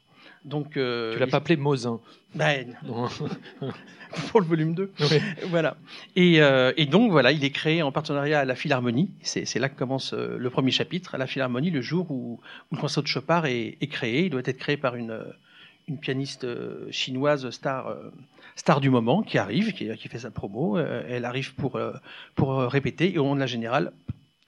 Donc, 0.46 0.78
euh, 0.78 1.14
tu 1.14 1.20
l'as 1.20 1.28
pas 1.28 1.38
appelé 1.38 1.58
Mozin 1.58 2.00
ben, 2.34 2.76
Pour 4.32 4.40
le 4.40 4.46
volume 4.46 4.74
2. 4.74 4.92
Voilà. 5.48 5.78
Et, 6.16 6.42
euh, 6.42 6.72
et, 6.78 6.86
donc, 6.86 7.12
voilà, 7.12 7.32
il 7.32 7.44
est 7.44 7.52
créé 7.52 7.84
en 7.84 7.92
partenariat 7.92 8.40
à 8.40 8.46
la 8.46 8.56
Philharmonie. 8.56 9.10
C'est 9.22 9.60
là 9.60 9.70
que 9.70 9.78
commence 9.78 10.14
euh, 10.14 10.38
le 10.38 10.50
premier 10.50 10.72
chapitre, 10.72 11.16
à 11.16 11.18
la 11.18 11.28
Philharmonie, 11.28 11.72
le 11.72 11.82
jour 11.82 12.10
où, 12.10 12.40
où 12.72 12.76
le 12.76 12.80
concerto 12.80 13.02
de 13.02 13.08
Chopin 13.08 13.44
est, 13.44 13.78
est, 13.82 13.88
créé. 13.88 14.26
Il 14.26 14.30
doit 14.30 14.42
être 14.46 14.58
créé 14.58 14.78
par 14.78 14.96
une, 14.96 15.20
une 15.90 15.98
pianiste 15.98 16.48
chinoise 16.92 17.50
star, 17.50 17.96
star 18.56 18.80
du 18.80 18.90
moment 18.90 19.22
qui 19.24 19.38
arrive, 19.38 19.74
qui, 19.74 19.90
qui 19.96 20.08
fait 20.08 20.20
sa 20.20 20.32
promo. 20.32 20.78
Elle 20.78 21.26
arrive 21.26 21.56
pour, 21.56 21.80
pour 22.36 22.58
répéter 22.58 23.14
et 23.14 23.18
au 23.18 23.24
moment 23.24 23.36
de 23.36 23.42
la 23.42 23.48
générale, 23.48 23.92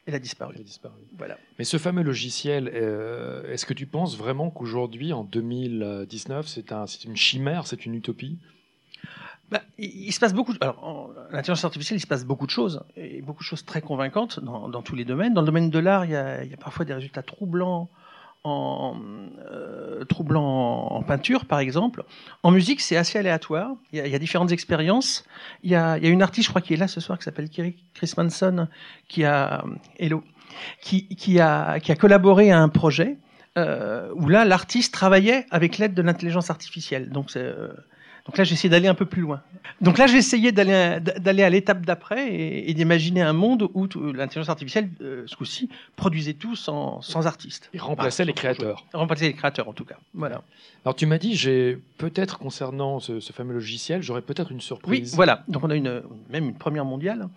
elle 0.07 0.15
a 0.15 0.19
disparu. 0.19 0.53
Elle 0.55 0.62
a 0.62 0.65
disparu. 0.65 0.95
Voilà. 1.17 1.38
Mais 1.60 1.65
ce 1.65 1.77
fameux 1.77 2.01
logiciel, 2.01 2.71
euh, 2.74 3.51
est-ce 3.51 3.65
que 3.65 3.74
tu 3.74 3.86
penses 3.86 4.17
vraiment 4.17 4.50
qu'aujourd'hui, 4.50 5.13
en 5.13 5.24
2019, 5.24 6.48
c'est 6.48 6.71
un, 6.71 6.86
une 7.05 7.15
chimère, 7.15 7.67
c'est 7.67 7.86
une 7.86 7.93
utopie? 7.93 8.38
Bah, 9.51 9.62
il, 9.77 10.12
se 10.12 10.19
passe 10.19 10.33
beaucoup. 10.33 10.53
Alors, 10.62 11.13
l'intelligence 11.29 11.65
artificielle, 11.65 11.98
il 11.98 12.01
se 12.01 12.07
passe 12.07 12.25
beaucoup 12.25 12.45
de 12.45 12.51
choses, 12.51 12.83
et 12.95 13.21
beaucoup 13.21 13.43
de 13.43 13.48
choses 13.48 13.65
très 13.65 13.81
convaincantes 13.81 14.39
dans, 14.39 14.69
dans 14.69 14.81
tous 14.81 14.95
les 14.95 15.05
domaines. 15.05 15.33
Dans 15.33 15.41
le 15.41 15.45
domaine 15.45 15.69
de 15.69 15.79
l'art, 15.79 16.05
il, 16.05 16.12
il, 16.43 16.50
y 16.50 16.53
a 16.53 16.57
parfois 16.57 16.86
des 16.86 16.93
résultats 16.93 17.21
troublants 17.21 17.89
en 18.43 18.95
euh, 19.51 20.03
troublant 20.05 20.88
en, 20.88 21.03
peinture, 21.03 21.45
par 21.45 21.60
exemple. 21.60 22.03
En 22.43 22.51
musique, 22.51 22.81
c'est 22.81 22.98
assez 22.98 23.19
aléatoire. 23.19 23.71
Il 23.91 24.00
y, 24.00 24.01
a, 24.01 24.07
il 24.07 24.12
y 24.12 24.15
a 24.15 24.19
différentes 24.19 24.51
expériences. 24.51 25.25
Il 25.63 25.71
y, 25.71 25.75
a, 25.75 25.98
il 25.98 26.03
y, 26.03 26.07
a, 26.07 26.10
une 26.10 26.21
artiste, 26.21 26.48
je 26.48 26.51
crois, 26.51 26.62
qui 26.62 26.74
est 26.74 26.77
là 26.77 26.88
ce 26.88 27.00
soir, 27.00 27.17
qui 27.17 27.25
s'appelle 27.25 27.50
Chris 27.50 28.13
Manson, 28.17 28.67
qui 29.07 29.24
a 29.25 29.63
Hello, 30.00 30.24
qui, 30.81 31.07
qui, 31.07 31.39
a, 31.39 31.79
qui 31.79 31.91
a 31.91 31.95
collaboré 31.95 32.51
à 32.51 32.60
un 32.60 32.69
projet 32.69 33.17
euh, 33.57 34.10
où 34.15 34.29
là, 34.29 34.45
l'artiste 34.45 34.93
travaillait 34.93 35.45
avec 35.51 35.77
l'aide 35.77 35.93
de 35.93 36.01
l'intelligence 36.01 36.50
artificielle. 36.50 37.10
Donc, 37.10 37.36
euh, 37.36 37.74
Donc 38.25 38.38
là, 38.38 38.44
j'ai 38.44 38.54
essayé 38.54 38.70
d'aller 38.70 38.88
un 38.88 38.94
peu 38.94 39.06
plus 39.06 39.22
loin. 39.22 39.42
Donc 39.80 39.98
là, 39.98 40.08
j'ai 40.08 40.18
essayé 40.18 40.51
d'aller 40.51 41.44
à 41.44 41.50
l'étape 41.50 41.86
d'après 41.86 42.34
et, 42.34 42.74
d'imaginer 42.74 43.22
un 43.22 43.34
monde 43.34 43.68
où 43.74 43.88
l'intelligence 44.13 44.50
artificielle, 44.50 44.90
euh, 45.01 45.24
ce 45.25 45.36
coup-ci, 45.36 45.70
produisait 45.96 46.34
tout 46.34 46.56
sans, 46.56 47.01
sans 47.01 47.25
artistes. 47.25 47.70
Et 47.74 47.80
remplaçait 47.80 48.25
les 48.25 48.34
créateurs. 48.34 48.86
Remplaçait 48.94 49.25
les 49.25 49.34
créateurs, 49.34 49.68
en 49.68 49.74
tout 49.74 49.86
cas. 49.86 49.98
Voilà. 50.13 50.44
Alors 50.86 50.96
tu 50.96 51.06
m'as 51.06 51.18
dit, 51.18 51.36
j'ai 51.36 51.78
peut-être 51.98 52.40
concernant 52.40 53.00
ce, 53.00 53.20
fameux 53.34 53.54
logiciel, 53.54 54.01
j'aurais 54.01 54.22
peut-être 54.22 54.51
une 54.51 54.62
surprise. 54.62 55.12
Oui, 55.12 55.16
voilà. 55.16 55.44
Donc 55.48 55.63
on 55.63 55.70
a 55.70 55.75
une, 55.75 56.01
même 56.30 56.50
une 56.50 56.58
première 56.58 56.86
mondiale. 56.86 57.28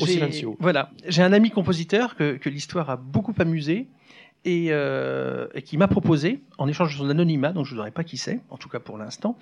Au 0.00 0.06
Silencio. 0.06 0.56
Voilà. 0.58 0.90
J'ai 1.06 1.22
un 1.22 1.34
ami 1.34 1.50
compositeur 1.50 2.16
que, 2.16 2.36
que 2.38 2.48
l'histoire 2.48 2.88
a 2.88 2.96
beaucoup 2.96 3.34
amusé 3.38 3.88
euh, 4.44 5.46
et, 5.54 5.62
qui 5.62 5.76
m'a 5.76 5.86
proposé, 5.86 6.42
en 6.58 6.66
échange 6.66 6.94
de 6.94 6.98
son 6.98 7.08
anonymat, 7.08 7.52
donc 7.52 7.64
je 7.64 7.74
ne 7.74 7.78
dirais 7.78 7.92
pas 7.92 8.02
qui 8.02 8.16
c'est, 8.16 8.40
en 8.50 8.56
tout 8.56 8.68
cas 8.68 8.80
pour 8.80 8.98
l'instant, 8.98 9.38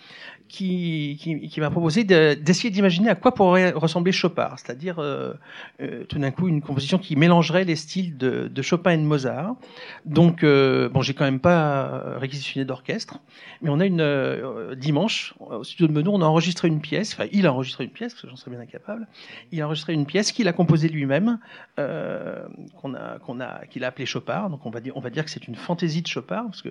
qui, 0.47 1.19
qui, 1.19 1.61
m'a 1.61 1.71
proposé 1.71 2.05
d'essayer 2.05 2.69
d'imaginer 2.69 3.09
à 3.09 3.15
quoi 3.15 3.33
pourrait 3.33 3.71
ressembler 3.71 4.13
Chopin, 4.13 4.51
c'est-à-dire 4.57 4.99
euh, 4.99 5.33
euh, 5.81 6.05
tout 6.05 6.19
d'un 6.19 6.31
coup 6.31 6.49
une 6.49 6.61
composition 6.61 6.99
qui 6.99 7.17
mélangerait 7.17 7.65
les 7.65 7.77
styles 7.77 8.19
de, 8.19 8.49
de 8.49 8.63
Chopin 8.63 8.91
et 8.91 8.99
de 8.99 9.03
Mozart. 9.03 9.57
Donc, 10.05 10.45
bon, 10.45 11.01
j'ai 11.01 11.15
quand 11.15 11.25
même 11.25 11.41
pas 11.41 12.19
réquisitionné 12.19 12.67
d'orchestre, 12.67 13.21
mais 13.63 13.71
on 13.71 13.81
a 13.81 13.87
une 13.87 14.75
dimanche 14.77 15.33
au 15.39 15.65
studio 15.65 15.87
de 15.87 15.93
Menou, 15.93 16.11
on 16.13 16.21
a 16.21 16.27
enregistré 16.27 16.69
une 16.69 16.83
pièce, 16.83 17.15
enfin 17.15 17.27
il 17.33 17.47
a 17.47 17.55
enregistré 17.55 17.85
une 17.85 17.91
pièce, 17.91 18.13
parce 18.13 18.23
que 18.23 18.29
j'en 18.29 18.37
serais 18.37 18.51
bien 18.51 18.61
incapable, 18.61 19.09
il 19.51 19.63
a 19.63 19.67
enregistré 19.67 19.95
une 19.95 20.05
pièce 20.05 20.31
qu'il 20.31 20.47
a 20.47 20.53
composée 20.53 20.89
lui-même, 20.89 21.39
qu'on 21.77 22.95
a, 22.95 23.19
qu'on 23.21 23.41
a, 23.41 23.65
qu'il 23.65 23.85
a 23.85 23.87
appelée 23.87 24.05
Chopin, 24.05 24.51
donc 24.51 24.67
on 24.67 24.71
va 24.71 24.81
dire 24.81 24.90
on 24.95 25.01
va 25.01 25.11
dire 25.11 25.25
que 25.25 25.31
c'est 25.31 25.47
une 25.47 25.55
fantaisie 25.55 26.03
de 26.03 26.07
Chopin, 26.07 26.45
parce 26.45 26.63
que 26.63 26.71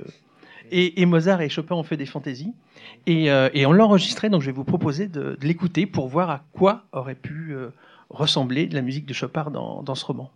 et, 0.71 1.05
Mozart 1.05 1.41
et 1.41 1.49
Chopin 1.49 1.75
ont 1.75 1.83
fait 1.83 1.97
des 1.97 2.05
fantaisies. 2.05 2.53
Et, 3.07 3.31
euh, 3.31 3.49
on 3.65 3.71
l'a 3.71 3.85
enregistré, 3.85 4.29
donc 4.29 4.41
je 4.41 4.47
vais 4.47 4.51
vous 4.51 4.63
proposer 4.63 5.07
de, 5.07 5.38
l'écouter 5.41 5.85
pour 5.85 6.07
voir 6.07 6.29
à 6.29 6.43
quoi 6.53 6.83
aurait 6.91 7.15
pu 7.15 7.53
euh, 7.53 7.69
ressembler 8.09 8.67
la 8.67 8.81
musique 8.81 9.05
de 9.05 9.13
Chopin 9.13 9.49
dans 9.49 9.95
ce 9.95 10.05
roman. 10.05 10.31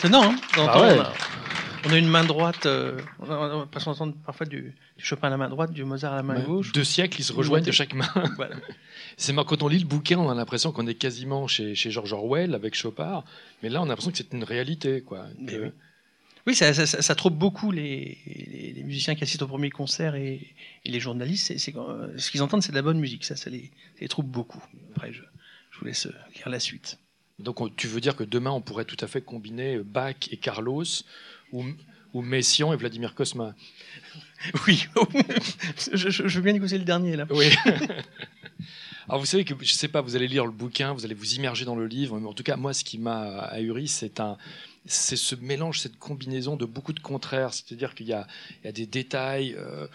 Étonnant. 0.00 0.32
Hein 0.32 0.36
ah 0.56 0.80
ouais. 0.80 0.98
on, 1.86 1.92
a, 1.92 1.98
une 1.98 2.08
main 2.08 2.24
droite, 2.24 2.66
euh, 2.66 2.98
on, 3.18 3.30
a, 3.30 3.66
on 4.00 4.12
parfois 4.12 4.46
du, 4.46 4.74
du, 4.96 5.04
Chopin 5.04 5.28
à 5.28 5.30
la 5.30 5.36
main 5.36 5.48
droite, 5.48 5.72
du 5.72 5.84
Mozart 5.84 6.14
à 6.14 6.16
la 6.16 6.22
main 6.22 6.40
gauche. 6.40 6.72
Deux 6.72 6.84
siècles, 6.84 7.20
ils 7.20 7.24
se 7.24 7.32
rejoignent 7.32 7.64
de 7.64 7.72
chaque 7.72 7.94
main. 7.94 8.08
voilà. 8.36 8.56
C'est 9.16 9.32
marrant, 9.32 9.46
quand 9.46 9.62
on 9.62 9.68
lit 9.68 9.78
le 9.78 9.86
bouquin, 9.86 10.18
on 10.18 10.30
a 10.30 10.34
l'impression 10.34 10.72
qu'on 10.72 10.86
est 10.86 10.94
quasiment 10.94 11.46
chez, 11.46 11.74
chez 11.74 11.90
George 11.90 12.12
Orwell 12.12 12.54
avec 12.54 12.74
Chopin, 12.74 13.24
mais 13.62 13.68
là, 13.68 13.80
on 13.80 13.84
a 13.84 13.88
l'impression 13.88 14.10
que 14.10 14.16
c'est 14.16 14.32
une 14.32 14.44
réalité. 14.44 15.02
Quoi, 15.02 15.26
oui. 15.38 15.70
oui. 16.46 16.54
ça, 16.54 16.72
ça, 16.72 17.14
beaucoup 17.30 17.70
les, 17.70 18.18
les, 18.26 18.72
les, 18.72 18.82
musiciens 18.82 19.14
qui 19.14 19.22
assistent 19.24 19.42
au 19.42 19.48
premier 19.48 19.70
concert 19.70 20.14
et, 20.14 20.54
et 20.84 20.90
les 20.90 21.00
journalistes. 21.00 21.46
C'est, 21.46 21.58
ce 21.58 22.30
qu'ils 22.30 22.42
entendent, 22.42 22.62
c'est 22.62 22.72
de 22.72 22.76
la 22.76 22.82
bonne 22.82 22.98
musique. 22.98 23.24
Ça, 23.24 23.36
ça 23.36 23.50
les, 23.50 23.70
les 24.00 24.08
trouble 24.08 24.30
beaucoup. 24.30 24.62
Après, 24.94 25.12
je, 25.12 25.22
je 25.70 25.78
vous 25.78 25.84
laisse 25.84 26.08
lire 26.34 26.48
la 26.48 26.60
suite. 26.60 26.98
Donc 27.40 27.76
tu 27.76 27.86
veux 27.86 28.00
dire 28.00 28.16
que 28.16 28.24
demain 28.24 28.50
on 28.50 28.60
pourrait 28.60 28.84
tout 28.84 28.96
à 29.00 29.06
fait 29.06 29.20
combiner 29.20 29.78
Bach 29.78 30.16
et 30.30 30.36
Carlos 30.36 30.84
ou, 31.52 31.64
ou 32.12 32.22
Messiaen 32.22 32.72
et 32.72 32.76
Vladimir 32.76 33.14
Kosma? 33.14 33.54
Oui, 34.66 34.86
je, 35.92 36.08
je, 36.08 36.22
veux 36.22 36.40
bien 36.40 36.54
négocier 36.54 36.78
le 36.78 36.84
dernier 36.84 37.14
là. 37.14 37.26
Oui. 37.28 37.50
Alors 39.08 39.20
vous 39.20 39.26
savez 39.26 39.44
que 39.44 39.52
je 39.60 39.74
sais 39.74 39.88
pas, 39.88 40.00
vous 40.00 40.16
allez 40.16 40.28
lire 40.28 40.46
le 40.46 40.50
bouquin, 40.50 40.94
vous 40.94 41.04
allez 41.04 41.14
vous 41.14 41.34
immerger 41.34 41.66
dans 41.66 41.74
le 41.74 41.86
livre, 41.86 42.18
mais 42.18 42.26
en 42.26 42.32
tout 42.32 42.42
cas 42.42 42.56
moi 42.56 42.72
ce 42.72 42.82
qui 42.82 42.96
m'a 42.96 43.40
ahuri 43.40 43.86
c'est 43.86 44.18
un 44.18 44.38
c'est 44.86 45.16
ce 45.16 45.34
mélange, 45.34 45.80
cette 45.80 45.98
combinaison 45.98 46.56
de 46.56 46.64
beaucoup 46.64 46.92
de 46.92 47.00
contraires. 47.00 47.52
C'est-à-dire 47.52 47.94
qu'il 47.94 48.06
y, 48.06 48.10
y 48.10 48.14
a, 48.14 48.72
des 48.72 48.86
détails 48.86 49.54
euh, 49.58 49.86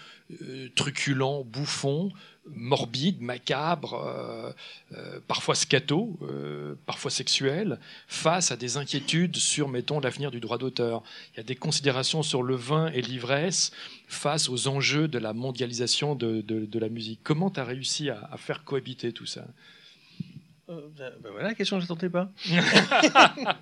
euh, 0.43 0.69
truculents, 0.75 1.43
bouffons, 1.43 2.11
morbides, 2.53 3.21
macabres, 3.21 3.93
euh, 3.93 4.51
euh, 4.93 5.19
parfois 5.27 5.55
scato, 5.55 6.17
euh, 6.21 6.75
parfois 6.85 7.11
sexuels, 7.11 7.79
face 8.07 8.51
à 8.51 8.57
des 8.57 8.77
inquiétudes 8.77 9.35
sur, 9.35 9.67
mettons, 9.67 9.99
l'avenir 9.99 10.31
du 10.31 10.39
droit 10.39 10.57
d'auteur. 10.57 11.03
Il 11.33 11.37
y 11.37 11.39
a 11.39 11.43
des 11.43 11.55
considérations 11.55 12.23
sur 12.23 12.43
le 12.43 12.55
vin 12.55 12.87
et 12.87 13.01
l'ivresse 13.01 13.71
face 14.07 14.49
aux 14.49 14.67
enjeux 14.67 15.07
de 15.07 15.17
la 15.17 15.33
mondialisation 15.33 16.15
de, 16.15 16.41
de, 16.41 16.65
de 16.65 16.79
la 16.79 16.89
musique. 16.89 17.19
Comment 17.23 17.49
tu 17.49 17.59
as 17.59 17.65
réussi 17.65 18.09
à, 18.09 18.29
à, 18.31 18.37
faire 18.37 18.63
cohabiter 18.63 19.11
tout 19.11 19.25
ça? 19.25 19.45
Ben, 20.67 20.81
ben 20.97 21.31
voilà 21.31 21.49
la 21.49 21.55
question, 21.55 21.79
je 21.79 21.91
ne 21.91 22.07
pas. 22.07 22.29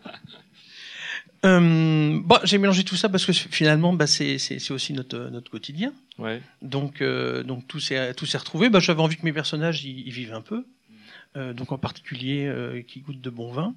Euh, 1.45 2.19
bon, 2.23 2.37
j'ai 2.43 2.57
mélangé 2.57 2.83
tout 2.83 2.95
ça 2.95 3.09
parce 3.09 3.25
que 3.25 3.33
finalement, 3.33 3.93
bah, 3.93 4.07
c'est 4.07 4.71
aussi 4.71 4.93
notre, 4.93 5.17
notre 5.29 5.51
quotidien. 5.51 5.93
Ouais. 6.17 6.41
Donc, 6.61 7.01
euh, 7.01 7.43
donc 7.43 7.67
tout 7.67 7.79
s'est 7.79 8.11
retrouvé. 8.11 8.69
Bah, 8.69 8.79
J'avais 8.79 9.01
envie 9.01 9.17
que 9.17 9.25
mes 9.25 9.33
personnages 9.33 9.83
y, 9.83 9.91
y 9.91 10.11
vivent 10.11 10.33
un 10.33 10.41
peu. 10.41 10.65
Euh, 11.35 11.53
donc 11.53 11.71
en 11.71 11.77
particulier 11.77 12.83
qui 12.87 13.01
goûtent 13.01 13.21
de 13.21 13.29
bon 13.29 13.51
vin. 13.51 13.75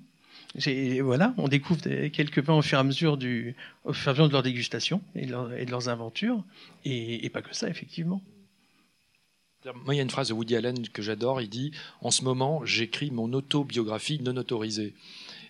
Et 0.64 1.00
voilà, 1.00 1.34
on 1.36 1.48
découvre 1.48 1.80
quelques 2.08 2.38
vins 2.38 2.54
au 2.54 2.62
fur 2.62 2.78
et 2.78 2.80
à 2.80 2.84
mesure 2.84 3.16
du, 3.16 3.54
au 3.84 3.92
fur 3.92 4.08
et 4.08 4.10
à 4.10 4.12
mesure 4.12 4.28
de 4.28 4.32
leur 4.32 4.42
dégustation 4.42 5.02
et 5.14 5.26
de, 5.26 5.32
leur, 5.32 5.52
et 5.52 5.66
de 5.66 5.70
leurs 5.70 5.88
aventures, 5.88 6.42
et, 6.84 7.26
et, 7.26 7.28
pas 7.28 7.42
que 7.42 7.54
ça, 7.54 7.68
effectivement. 7.68 8.22
Moi, 9.84 9.94
il 9.94 9.96
y 9.96 10.00
a 10.00 10.02
une 10.02 10.10
phrase 10.10 10.28
de 10.28 10.32
Woody 10.32 10.56
Allen 10.56 10.88
que 10.88 11.02
j'adore. 11.02 11.40
Il 11.40 11.48
dit 11.48 11.72
En 12.00 12.10
ce 12.10 12.22
moment, 12.22 12.64
j'écris 12.64 13.10
mon 13.10 13.32
autobiographie 13.32 14.20
non 14.22 14.36
autorisée. 14.36 14.94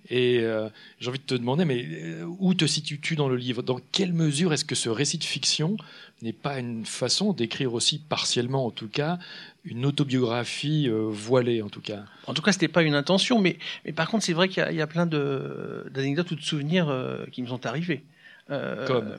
Et 0.09 0.41
euh, 0.41 0.69
j'ai 1.01 1.09
envie 1.09 1.19
de 1.19 1.25
te 1.25 1.35
demander, 1.35 1.65
mais 1.65 1.85
euh, 1.85 2.25
où 2.39 2.55
te 2.55 2.65
situes-tu 2.65 3.17
dans 3.17 3.29
le 3.29 3.37
livre? 3.37 3.63
Dans 3.63 3.81
quelle 3.93 4.13
mesure 4.13 4.53
est-ce 4.53 4.65
que 4.65 4.75
ce 4.75 4.89
récit 4.89 5.19
de 5.19 5.25
fiction 5.25 5.77
n'est 6.23 6.33
pas 6.33 6.59
une 6.59 6.87
façon 6.87 7.33
d'écrire 7.33 7.75
aussi 7.75 7.99
partiellement, 7.99 8.67
en 8.67 8.71
tout 8.71 8.89
cas, 8.89 9.19
une 9.65 9.85
autobiographie 9.85 10.89
euh, 10.89 11.07
voilée, 11.11 11.61
en 11.61 11.69
tout 11.69 11.81
cas? 11.81 12.05
En 12.27 12.35
tout 12.35 12.43
cas, 12.43 12.53
c'était 12.53 12.69
pas 12.69 12.83
une 12.83 12.95
intention, 12.95 13.41
mais, 13.41 13.59
mais 13.85 13.93
par 13.93 14.09
contre, 14.09 14.25
c'est 14.25 14.33
vrai 14.33 14.49
qu'il 14.49 14.67
y, 14.71 14.77
y, 14.77 14.81
a 14.81 14.87
plein 14.87 15.07
d'anecdotes 15.07 16.31
ou 16.31 16.37
de 16.37 16.43
souvenirs 16.43 16.89
euh, 16.89 17.27
qui 17.33 17.43
me 17.43 17.49
sont 17.49 17.67
arrivés. 17.67 18.05
Comme? 18.49 19.17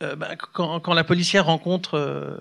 bah, 0.00 0.34
quand, 0.54 0.80
quand, 0.80 0.94
la 0.94 1.04
policière 1.04 1.44
rencontre 1.44 2.38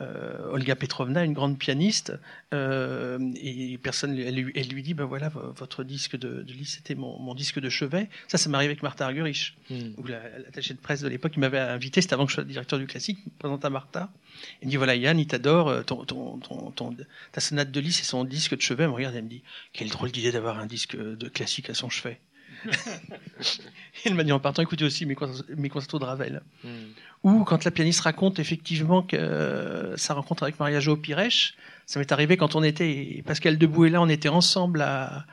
euh, 0.00 0.52
Olga 0.52 0.76
Petrovna, 0.76 1.24
une 1.24 1.32
grande 1.32 1.58
pianiste, 1.58 2.12
euh, 2.54 3.18
et 3.36 3.78
personne, 3.78 4.16
elle, 4.18 4.50
elle, 4.54 4.68
lui 4.68 4.82
dit, 4.82 4.94
ben 4.94 5.04
voilà, 5.04 5.28
votre 5.28 5.82
disque 5.84 6.16
de, 6.16 6.42
de 6.42 6.52
liste, 6.52 6.76
c'était 6.76 6.94
mon, 6.94 7.18
mon, 7.18 7.34
disque 7.34 7.60
de 7.60 7.68
chevet. 7.68 8.08
Ça, 8.28 8.38
ça 8.38 8.48
m'est 8.48 8.56
arrivé 8.56 8.70
avec 8.72 8.82
Martha 8.82 9.06
Argerich, 9.06 9.56
mm. 9.70 9.76
où 9.96 10.06
l'attaché 10.06 10.74
de 10.74 10.78
presse 10.78 11.00
de 11.00 11.08
l'époque, 11.08 11.32
il 11.36 11.40
m'avait 11.40 11.58
invité, 11.58 12.00
c'était 12.00 12.14
avant 12.14 12.26
que 12.26 12.30
je 12.30 12.36
sois 12.36 12.44
directeur 12.44 12.78
du 12.78 12.86
classique, 12.86 13.18
il 13.26 13.32
me 13.32 13.38
présente 13.38 13.64
à 13.64 13.70
Martha. 13.70 14.10
Il 14.62 14.66
me 14.66 14.70
dit, 14.70 14.76
voilà, 14.76 14.94
Yann, 14.94 15.18
il 15.18 15.26
t'adore, 15.26 15.68
euh, 15.68 15.82
ton, 15.82 16.04
ton, 16.04 16.38
ton, 16.38 16.70
ton, 16.70 16.96
ta 17.32 17.40
sonate 17.40 17.70
de 17.70 17.80
liste 17.80 18.00
et 18.00 18.04
son 18.04 18.24
disque 18.24 18.56
de 18.56 18.60
chevet. 18.60 18.84
Elle 18.84 18.90
me 18.90 18.94
regarde, 18.94 19.16
elle 19.16 19.24
me 19.24 19.28
dit, 19.28 19.42
quelle 19.72 19.88
drôle 19.88 20.12
d'idée 20.12 20.32
d'avoir 20.32 20.58
un 20.58 20.66
disque 20.66 20.96
de 20.96 21.28
classique 21.28 21.70
à 21.70 21.74
son 21.74 21.88
chevet. 21.88 22.20
il 24.04 24.14
m'a 24.14 24.24
dit 24.24 24.32
en 24.32 24.40
partant, 24.40 24.62
écoutez 24.62 24.84
aussi 24.84 25.06
mes, 25.06 25.16
mes 25.56 25.68
concertos 25.68 25.98
de 25.98 26.04
Ravel. 26.04 26.42
Mm. 26.64 26.68
Ou 27.24 27.44
quand 27.44 27.64
la 27.64 27.70
pianiste 27.70 28.00
raconte 28.00 28.38
effectivement 28.38 29.02
que 29.02 29.16
euh, 29.16 29.96
sa 29.96 30.14
rencontre 30.14 30.44
avec 30.44 30.58
Maria 30.60 30.80
Jo 30.80 30.96
Pires, 30.96 31.52
ça 31.86 31.98
m'est 31.98 32.12
arrivé 32.12 32.36
quand 32.36 32.54
on 32.54 32.62
était, 32.62 33.22
Pascal 33.26 33.58
Debout 33.58 33.86
et 33.86 33.90
là, 33.90 34.00
on 34.00 34.08
était 34.08 34.28
ensemble 34.28 34.82
à, 34.82 35.24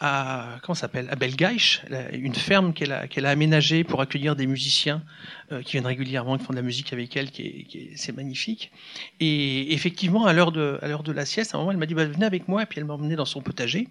à 0.00 0.58
comment 0.62 0.74
s'appelle 0.74 1.08
à 1.10 1.16
Belgaïch, 1.16 1.82
une 2.12 2.34
ferme 2.34 2.72
qu'elle 2.72 2.92
a, 2.92 3.08
qu'elle 3.08 3.26
a 3.26 3.30
aménagée 3.30 3.82
pour 3.82 4.00
accueillir 4.00 4.36
des 4.36 4.46
musiciens 4.46 5.02
euh, 5.50 5.62
qui 5.62 5.72
viennent 5.72 5.86
régulièrement, 5.86 6.38
qui 6.38 6.44
font 6.44 6.52
de 6.52 6.58
la 6.58 6.62
musique 6.62 6.92
avec 6.92 7.16
elle, 7.16 7.30
qui 7.30 7.42
est, 7.42 7.64
qui 7.64 7.78
est 7.78 7.96
c'est 7.96 8.14
magnifique. 8.16 8.70
Et 9.18 9.72
effectivement, 9.72 10.26
à 10.26 10.32
l'heure 10.32 10.52
de 10.52 10.78
à 10.82 10.88
l'heure 10.88 11.02
de 11.02 11.12
la 11.12 11.26
sieste, 11.26 11.54
à 11.54 11.56
un 11.56 11.60
moment, 11.60 11.72
elle 11.72 11.78
m'a 11.78 11.86
dit 11.86 11.94
bah, 11.94 12.04
venez 12.04 12.26
avec 12.26 12.46
moi, 12.46 12.62
et 12.62 12.66
puis 12.66 12.78
elle 12.78 12.84
m'a 12.84 12.94
emmené 12.94 13.16
dans 13.16 13.24
son 13.24 13.40
potager 13.40 13.88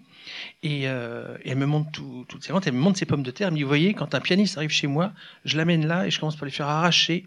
et, 0.62 0.88
euh, 0.88 1.36
elle 1.44 1.58
me 1.58 1.66
montre 1.66 1.90
tout, 1.90 2.24
toutes 2.28 2.44
ses 2.44 2.52
ventes, 2.52 2.66
elle 2.66 2.74
me 2.74 2.80
montre 2.80 2.98
ses 2.98 3.06
pommes 3.06 3.22
de 3.22 3.30
terre. 3.30 3.48
Elle 3.48 3.52
me 3.54 3.58
dit 3.58 3.62
vous 3.62 3.68
voyez, 3.68 3.94
quand 3.94 4.14
un 4.14 4.20
pianiste 4.20 4.56
arrive 4.56 4.70
chez 4.70 4.86
moi, 4.86 5.12
je 5.44 5.56
l'amène 5.56 5.86
là 5.86 6.06
et 6.06 6.10
je 6.10 6.18
commence 6.18 6.36
par 6.36 6.46
lui 6.46 6.52
faire 6.52 6.68
arracher 6.68 7.26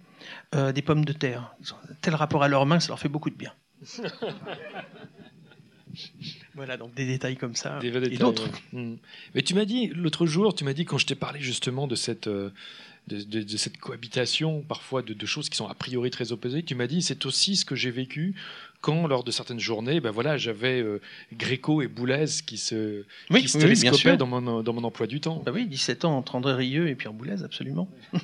euh, 0.55 0.71
des 0.71 0.81
pommes 0.81 1.05
de 1.05 1.13
terre. 1.13 1.53
Ils 1.61 1.73
ont 1.73 1.77
tel 2.01 2.15
rapport 2.15 2.43
à 2.43 2.47
leurs 2.47 2.65
mains, 2.65 2.79
ça 2.79 2.87
leur 2.89 2.99
fait 2.99 3.09
beaucoup 3.09 3.29
de 3.29 3.35
bien. 3.35 3.53
Voilà, 6.55 6.77
donc 6.77 6.93
des 6.93 7.05
détails 7.05 7.37
comme 7.37 7.55
ça. 7.55 7.79
Des 7.79 7.89
et 7.89 8.17
d'autres. 8.17 8.49
Mmh. 8.73 8.95
Mais 9.35 9.41
tu 9.41 9.53
m'as 9.53 9.65
dit, 9.65 9.87
l'autre 9.87 10.25
jour, 10.25 10.53
tu 10.53 10.63
m'as 10.63 10.73
dit, 10.73 10.85
quand 10.85 10.97
je 10.97 11.05
t'ai 11.05 11.15
parlé 11.15 11.39
justement 11.39 11.87
de 11.87 11.95
cette, 11.95 12.27
de, 12.27 12.51
de, 13.07 13.41
de 13.41 13.57
cette 13.57 13.77
cohabitation, 13.77 14.61
parfois 14.61 15.01
de, 15.01 15.13
de, 15.13 15.25
choses 15.25 15.49
qui 15.49 15.57
sont 15.57 15.67
a 15.67 15.73
priori 15.73 16.11
très 16.11 16.31
opposées, 16.31 16.63
tu 16.63 16.75
m'as 16.75 16.87
dit, 16.87 17.01
c'est 17.01 17.25
aussi 17.25 17.55
ce 17.55 17.65
que 17.65 17.75
j'ai 17.75 17.91
vécu 17.91 18.35
quand, 18.81 19.07
lors 19.07 19.23
de 19.23 19.31
certaines 19.31 19.59
journées, 19.59 19.99
ben 19.99 20.11
voilà, 20.11 20.37
j'avais 20.37 20.81
euh, 20.81 20.99
Gréco 21.33 21.81
et 21.81 21.87
Boulez 21.87 22.25
qui 22.45 22.57
se, 22.57 23.05
oui, 23.29 23.41
qui 23.41 23.47
se 23.47 23.57
télescopaient 23.57 24.11
oui, 24.11 24.17
dans, 24.17 24.27
mon, 24.27 24.63
dans 24.63 24.73
mon 24.73 24.83
emploi 24.83 25.07
du 25.07 25.21
temps. 25.21 25.41
Bah 25.45 25.51
oui, 25.53 25.67
17 25.67 26.05
ans 26.05 26.17
entre 26.17 26.35
André 26.35 26.53
Rieu 26.53 26.89
et 26.89 26.95
Pierre 26.95 27.13
Boulez, 27.13 27.43
absolument. 27.43 27.89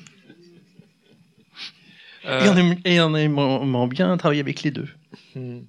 euh... 2.26 2.44
Et, 2.44 2.50
en 2.50 2.58
aimant, 2.58 2.76
et 2.86 3.00
en 3.00 3.16
aimant 3.16 3.88
bien 3.88 4.16
travailler 4.18 4.42
avec 4.42 4.64
les 4.64 4.72
deux. 4.72 4.90
Mmh. 5.36 5.60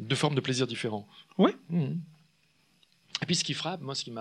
Deux 0.00 0.16
formes 0.16 0.34
de 0.34 0.40
plaisir 0.40 0.66
différents. 0.66 1.08
Oui. 1.38 1.52
Mmh. 1.70 1.94
Et 3.20 3.26
puis 3.26 3.34
ce 3.34 3.42
qui 3.42 3.54
frappe, 3.54 3.80
moi, 3.80 3.94
ce, 3.96 4.04
qui 4.04 4.12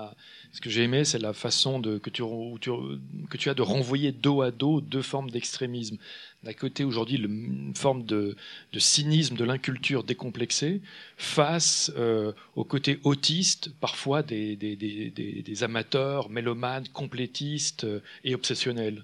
que 0.62 0.70
j'ai 0.70 0.84
aimé, 0.84 1.06
c'est 1.06 1.20
la 1.20 1.34
façon 1.34 1.80
de, 1.80 2.00
que, 2.00 2.10
tu, 2.10 2.24
as 2.24 3.54
de 3.54 3.62
renvoyer 3.62 4.12
dos 4.12 4.42
à 4.42 4.50
dos 4.50 4.82
deux 4.82 5.04
formes 5.04 5.30
d'extrémisme. 5.30 5.98
D'un 6.44 6.54
côté, 6.54 6.84
aujourd'hui, 6.84 7.18
une 7.18 7.76
forme 7.76 8.06
de, 8.06 8.36
cynisme 8.78 9.36
de 9.36 9.44
l'inculture 9.44 10.04
décomplexée 10.04 10.82
face 11.16 11.92
euh, 11.96 12.32
au 12.56 12.64
côté 12.64 13.00
autiste, 13.04 13.70
parfois 13.80 14.24
des, 14.24 14.56
des 14.56 15.64
amateurs, 15.64 16.30
mélomanes, 16.30 16.88
complétistes 16.88 17.84
euh, 17.84 18.00
et 18.24 18.34
obsessionnels. 18.34 19.04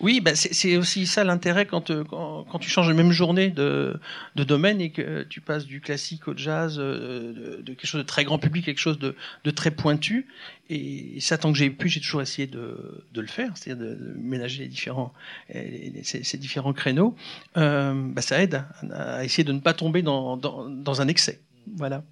Oui, 0.00 0.20
bah 0.20 0.34
c'est 0.34 0.76
aussi 0.76 1.06
ça 1.06 1.24
l'intérêt 1.24 1.66
quand, 1.66 1.90
euh, 1.90 2.04
quand, 2.04 2.44
quand, 2.44 2.58
tu 2.58 2.70
changes 2.70 2.88
la 2.88 2.94
même 2.94 3.12
journée 3.12 3.50
de, 3.50 3.98
de, 4.36 4.44
domaine 4.44 4.80
et 4.80 4.90
que 4.90 5.22
tu 5.24 5.40
passes 5.40 5.66
du 5.66 5.80
classique 5.80 6.28
au 6.28 6.36
jazz, 6.36 6.76
euh, 6.78 7.32
de, 7.32 7.62
de, 7.62 7.74
quelque 7.74 7.86
chose 7.86 8.00
de 8.02 8.06
très 8.06 8.24
grand 8.24 8.38
public, 8.38 8.64
quelque 8.64 8.78
chose 8.78 8.98
de, 8.98 9.16
de 9.44 9.50
très 9.50 9.70
pointu. 9.70 10.26
Et 10.70 11.18
ça, 11.20 11.36
tant 11.36 11.52
que 11.52 11.58
j'ai 11.58 11.70
pu, 11.70 11.88
j'ai 11.88 12.00
toujours 12.00 12.22
essayé 12.22 12.46
de, 12.46 13.04
le 13.14 13.26
faire, 13.26 13.56
c'est-à-dire 13.56 13.84
de, 13.84 13.94
de, 13.94 14.14
ménager 14.16 14.62
les 14.62 14.68
différents, 14.68 15.12
les, 15.52 16.00
ces, 16.04 16.22
ces, 16.22 16.38
différents 16.38 16.72
créneaux. 16.72 17.14
Euh, 17.56 17.92
bah 17.94 18.22
ça 18.22 18.42
aide 18.42 18.54
à, 18.54 19.16
à, 19.16 19.24
essayer 19.24 19.44
de 19.44 19.52
ne 19.52 19.60
pas 19.60 19.74
tomber 19.74 20.02
dans, 20.02 20.36
dans, 20.36 20.68
dans 20.68 21.00
un 21.00 21.08
excès. 21.08 21.40
Voilà. 21.74 22.04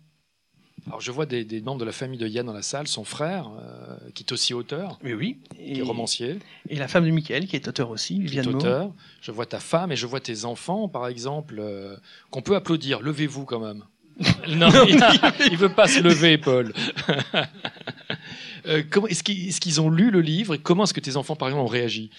Alors 0.87 1.01
je 1.01 1.11
vois 1.11 1.27
des, 1.27 1.45
des, 1.45 1.61
membres 1.61 1.81
de 1.81 1.85
la 1.85 1.93
famille 1.93 2.19
de 2.19 2.27
Yann 2.27 2.47
dans 2.47 2.53
la 2.53 2.63
salle, 2.63 2.89
son 2.89 3.05
frère, 3.05 3.51
euh, 3.59 3.97
qui 4.15 4.25
est 4.25 4.33
aussi 4.33 4.55
auteur, 4.55 4.99
oui, 5.05 5.13
oui. 5.13 5.39
Et, 5.59 5.75
qui 5.75 5.81
est 5.81 5.83
romancier. 5.83 6.39
Et 6.69 6.77
la 6.77 6.89
femme 6.89 7.05
de 7.05 7.11
Michael, 7.11 7.47
qui 7.47 7.57
est 7.57 7.69
auteur 7.69 7.91
aussi, 7.91 8.21
Viviane 8.21 8.45
qui 8.45 8.51
est 8.51 8.55
auteur. 8.55 8.93
Je 9.21 9.31
vois 9.31 9.47
ta 9.47 9.61
femme 9.61 9.93
et 9.93 9.97
je 9.97 10.07
vois 10.07 10.21
tes 10.21 10.45
enfants, 10.45 10.89
par 10.89 11.09
exemple, 11.09 11.57
euh, 11.59 11.97
qu'on 12.31 12.43
peut 12.43 12.57
applaudir. 12.57 13.01
Levez-vous 13.01 13.45
quand 13.45 13.61
même. 13.61 13.85
non, 14.49 14.69
il, 14.87 15.01
il 15.51 15.57
veut 15.57 15.73
pas 15.73 15.89
se 15.89 16.01
lever, 16.01 16.39
Paul. 16.39 16.73
euh, 18.67 18.83
est-ce 19.09 19.23
qu'ils 19.23 19.49
est 19.49 19.61
qu 19.61 19.79
ont 19.81 19.91
lu 19.91 20.11
le 20.11 20.21
livre 20.21 20.55
et 20.55 20.59
comment 20.59 20.85
est-ce 20.85 20.95
que 20.95 21.01
tes 21.01 21.17
enfants, 21.17 21.37
par 21.37 21.49
exemple, 21.49 21.65
ont 21.65 21.69
réagi? 21.69 22.11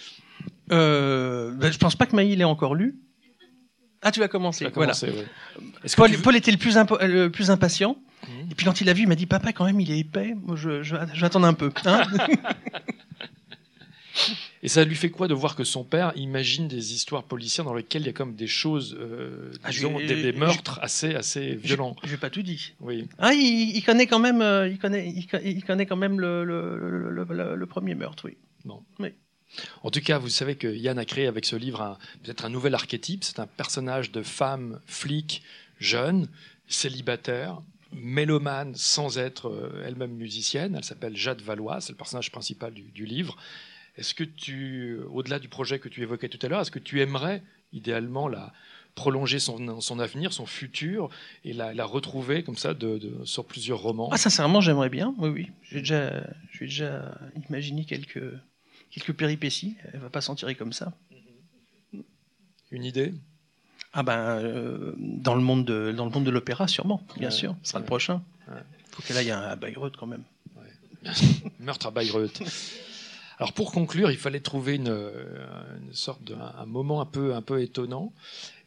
Euh, 0.71 1.51
ben, 1.51 1.71
Je 1.71 1.77
pense 1.77 1.95
pas 1.95 2.05
que 2.05 2.15
Maï 2.15 2.35
l'ait 2.35 2.43
encore 2.43 2.75
lu. 2.75 2.99
Ah, 4.01 4.11
tu 4.11 4.19
vas 4.19 4.27
commencer. 4.27 4.59
Tu 4.59 4.63
vas 4.65 4.71
commencer 4.71 5.07
voilà. 5.07 5.21
ouais. 5.23 6.17
Paul, 6.23 6.35
était 6.35 6.51
le 6.51 6.57
plus, 6.57 6.75
le 6.75 7.27
plus 7.29 7.51
impatient. 7.51 7.97
Mmh. 8.23 8.51
Et 8.51 8.55
puis 8.55 8.65
quand 8.65 8.81
il 8.81 8.89
a 8.89 8.93
vu, 8.93 9.03
il 9.03 9.07
m'a 9.07 9.15
dit 9.15 9.25
Papa, 9.25 9.51
quand 9.53 9.65
même, 9.65 9.79
il 9.79 9.91
est 9.91 9.99
épais. 9.99 10.35
Moi, 10.41 10.55
je, 10.55 10.81
je, 10.83 10.95
je 11.13 11.19
vais 11.19 11.25
attendre 11.25 11.45
un 11.47 11.53
peu. 11.53 11.71
Hein 11.85 12.03
Et 14.63 14.67
ça 14.67 14.83
lui 14.83 14.95
fait 14.95 15.09
quoi 15.09 15.27
de 15.27 15.33
voir 15.33 15.55
que 15.55 15.63
son 15.63 15.83
père 15.83 16.11
imagine 16.15 16.67
des 16.67 16.93
histoires 16.93 17.23
policières 17.23 17.65
dans 17.65 17.73
lesquelles 17.73 18.03
il 18.03 18.07
y 18.07 18.09
a 18.09 18.13
comme 18.13 18.35
des 18.35 18.45
choses, 18.45 18.95
euh, 18.99 19.51
Ah, 19.63 19.71
disons, 19.71 19.97
des, 19.97 20.33
je- 20.33 20.37
meurtres 20.37 20.79
assez, 20.83 21.15
assez 21.15 21.55
violents? 21.55 21.95
Je 22.03 22.09
vais 22.09 22.17
pas 22.17 22.29
tout. 22.29 22.43
Oui. 22.81 23.07
Ah, 23.17 23.33
il, 23.33 23.75
il 23.75 23.83
connaît 23.83 24.05
quand 24.05 24.19
même, 24.19 24.41
euh, 24.41 24.67
il 24.67 24.77
connaît, 24.77 25.07
il, 25.09 25.25
co- 25.25 25.37
il 25.43 25.63
connaît 25.63 25.87
quand 25.87 25.95
même 25.95 26.19
le, 26.19 26.43
le, 26.43 27.09
le, 27.09 27.55
le- 27.55 27.65
premier 27.65 27.95
meurtre, 27.95 28.25
oui. 28.25 28.37
En 29.83 29.91
tout 29.91 30.01
cas, 30.01 30.17
vous 30.17 30.29
savez 30.29 30.55
que 30.55 30.67
Yann 30.67 30.97
a 30.97 31.05
créé 31.05 31.27
avec 31.27 31.45
ce 31.45 31.55
livre 31.55 31.97
peut-être 32.23 32.45
un 32.45 32.49
nouvel 32.49 32.73
archétype. 32.73 33.23
C'est 33.23 33.39
un 33.39 33.47
personnage 33.47 34.11
de 34.11 34.21
femme 34.21 34.79
flic, 34.85 35.43
jeune, 35.79 36.27
célibataire, 36.67 37.61
mélomane 37.93 38.73
sans 38.75 39.17
être 39.17 39.49
euh, 39.49 39.83
elle-même 39.85 40.13
musicienne. 40.13 40.75
Elle 40.77 40.83
s'appelle 40.83 41.15
Jade 41.15 41.41
Valois, 41.41 41.81
c'est 41.81 41.91
le 41.91 41.97
personnage 41.97 42.31
principal 42.31 42.73
du, 42.73 43.05
livre. 43.05 43.35
Est-ce 43.97 44.13
que 44.13 44.23
tu, 44.23 44.99
au-delà 45.11 45.39
du 45.39 45.49
projet 45.49 45.79
que 45.79 45.89
tu 45.89 46.01
évoquais 46.01 46.29
tout 46.29 46.39
à 46.41 46.47
l'heure, 46.47 46.61
est-ce 46.61 46.71
que 46.71 46.79
tu 46.79 47.01
aimerais 47.01 47.43
idéalement 47.73 48.27
la 48.27 48.53
prolonger 48.95 49.39
son, 49.39 49.99
avenir, 49.99 50.33
son 50.33 50.45
futur, 50.45 51.09
et 51.45 51.53
la, 51.53 51.85
retrouver 51.85 52.43
comme 52.43 52.57
ça 52.57 52.73
sur 53.23 53.45
plusieurs 53.45 53.79
romans? 53.79 54.09
Ah, 54.11 54.17
sincèrement, 54.17 54.59
j'aimerais 54.59 54.89
bien, 54.89 55.15
oui, 55.17 55.29
oui. 55.29 55.47
J'ai 55.63 55.79
déjà, 55.79 56.23
j'ai 56.51 56.65
déjà 56.65 57.17
imaginé 57.47 57.85
quelques, 57.85 58.21
quelques 58.91 59.13
péripéties. 59.13 59.75
Elle 59.93 59.99
va 59.99 60.09
pas 60.09 60.21
s'en 60.21 60.35
tirer 60.35 60.55
comme 60.55 60.73
ça. 60.73 60.93
Une 62.71 62.85
idée? 62.85 63.13
Ah 63.93 64.03
ben, 64.03 64.17
euh, 64.17 64.93
dans 64.97 65.35
le 65.35 65.41
monde 65.41 65.65
de, 65.65 65.91
dans 65.91 66.05
le 66.05 66.11
monde 66.11 66.23
de 66.23 66.29
l'opéra, 66.31 66.67
sûrement, 66.67 67.01
bien 67.17 67.27
Ouais, 67.27 67.33
sûr. 67.35 67.55
Ce 67.63 67.69
sera 67.71 67.79
ouais. 67.79 67.83
le 67.83 67.87
prochain. 67.87 68.21
Ouais. 68.47 68.61
Faut 68.91 69.01
qu'elle 69.01 69.17
aille 69.17 69.31
à 69.31 69.55
Bayreuth 69.55 69.97
quand 69.97 70.07
même. 70.07 70.23
Meurtre 71.59 71.87
à 71.87 71.91
Bayreuth. 71.91 72.41
Alors 73.39 73.53
pour 73.53 73.71
conclure, 73.71 74.11
il 74.11 74.17
fallait 74.17 74.39
trouver 74.39 74.75
une, 74.75 74.87
euh, 74.89 75.25
une 75.81 75.93
sorte 75.93 76.23
de 76.23 76.35
un 76.35 76.65
moment 76.67 77.01
un 77.01 77.05
peu 77.07 77.33
un 77.33 77.41
peu 77.41 77.59
étonnant, 77.61 78.13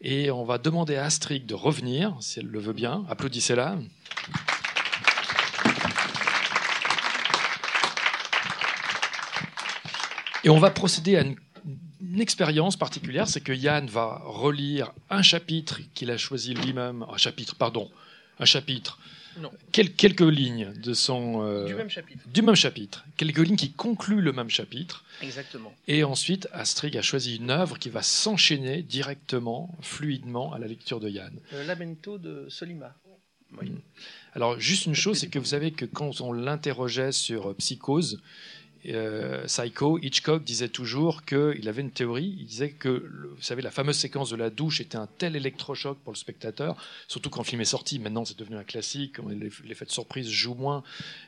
et 0.01 0.33
on 0.33 0.45
va 0.45 0.59
demander 0.59 0.97
à 0.97 1.05
Astrid 1.05 1.47
de 1.47 1.55
revenir, 1.55 2.17
si 2.21 2.41
elle 2.41 2.47
le 2.49 2.59
veut 2.59 2.73
bien. 2.73 3.05
Applaudissez-la. 3.09 3.79
Et 10.45 10.51
on 10.51 10.59
va 10.59 10.71
procéder 10.71 11.17
à 11.17 11.23
une, 11.23 11.37
une 12.01 12.21
expérience 12.21 12.77
particulière, 12.77 13.29
c'est 13.29 13.41
que 13.41 13.53
Yann 13.53 13.87
va 13.87 14.21
relire 14.25 14.93
un 15.11 15.23
chapitre 15.23 15.81
qu'il 15.95 16.11
a 16.11 16.17
choisi 16.19 16.55
lui-même, 16.55 17.05
un 17.11 17.17
chapitre, 17.17 17.55
pardon, 17.57 17.91
un 18.39 18.45
chapitre, 18.45 18.99
Non. 19.41 19.51
quel- 19.73 19.93
quelques 19.95 20.21
lignes 20.21 20.73
de 20.75 20.93
son 20.93 21.43
euh, 21.43 21.67
Du 21.67 21.75
même 21.75 21.89
chapitre. 21.89 22.23
du 22.29 22.43
même 22.43 22.55
chapitre, 22.57 23.05
quelques 23.17 23.39
lignes 23.39 23.57
qui 23.57 23.73
concluent 23.73 24.21
le 24.21 24.33
même 24.33 24.51
chapitre, 24.51 25.05
Exactement. 25.23 25.73
et 25.89 26.05
ensuite 26.05 26.47
Astrid 26.53 26.95
a 26.97 27.03
choisi 27.03 27.37
une 27.37 27.51
œuvre 27.51 27.79
qui 27.79 27.89
va 27.89 28.03
s'enchaîner 28.03 28.83
directement, 28.83 29.75
fluidement 29.81 30.53
à 30.53 30.59
la 30.59 30.67
lecture 30.67 31.01
de 31.01 31.09
Yann. 31.09 31.33
Le 31.53 31.65
Lamento 31.65 32.19
de 32.19 32.47
Solima. 32.51 32.95
Oui. 33.63 33.71
Alors 34.35 34.59
juste 34.59 34.87
une 34.87 34.97
chose, 34.97 35.19
c'est 35.19 35.29
que 35.29 35.39
vous 35.39 35.45
savez 35.45 35.71
que 35.71 35.85
quand 35.85 36.21
on 36.21 36.33
l'interrogeait 36.33 37.13
sur 37.13 37.51
euh, 37.51 37.55
Psychose, 37.55 38.21
euh, 38.89 39.45
Psycho, 39.47 39.99
Hitchcock 40.03 40.45
disait 40.45 40.69
toujours 40.69 41.25
qu'il 41.25 41.69
avait 41.69 41.83
une 41.83 41.91
théorie. 41.91 42.37
Il 42.39 42.47
disait 42.47 42.71
que, 42.71 42.89
vous 42.89 43.43
savez, 43.43 43.63
la 43.63 43.71
fameuse 43.71 43.97
séquence 43.97 44.31
de 44.31 44.37
la 44.37 44.51
douche 44.51 44.81
était 44.81 44.97
un 44.97 45.09
tel 45.19 45.37
électrochoc 45.37 45.99
pour 45.99 46.13
le 46.13 46.19
spectateur, 46.19 46.77
surtout 47.09 47.31
quand 47.31 47.43
le 47.43 47.47
film 47.47 47.61
est 47.61 47.67
sorti. 47.67 47.99
Maintenant, 47.99 48.25
c'est 48.25 48.39
devenu 48.39 48.57
un 48.57 48.65
classique. 48.65 49.17
L'effet 49.65 49.85
de 49.85 49.91
surprise 49.91 50.29
joue 50.29 50.55
moins. 50.55 50.83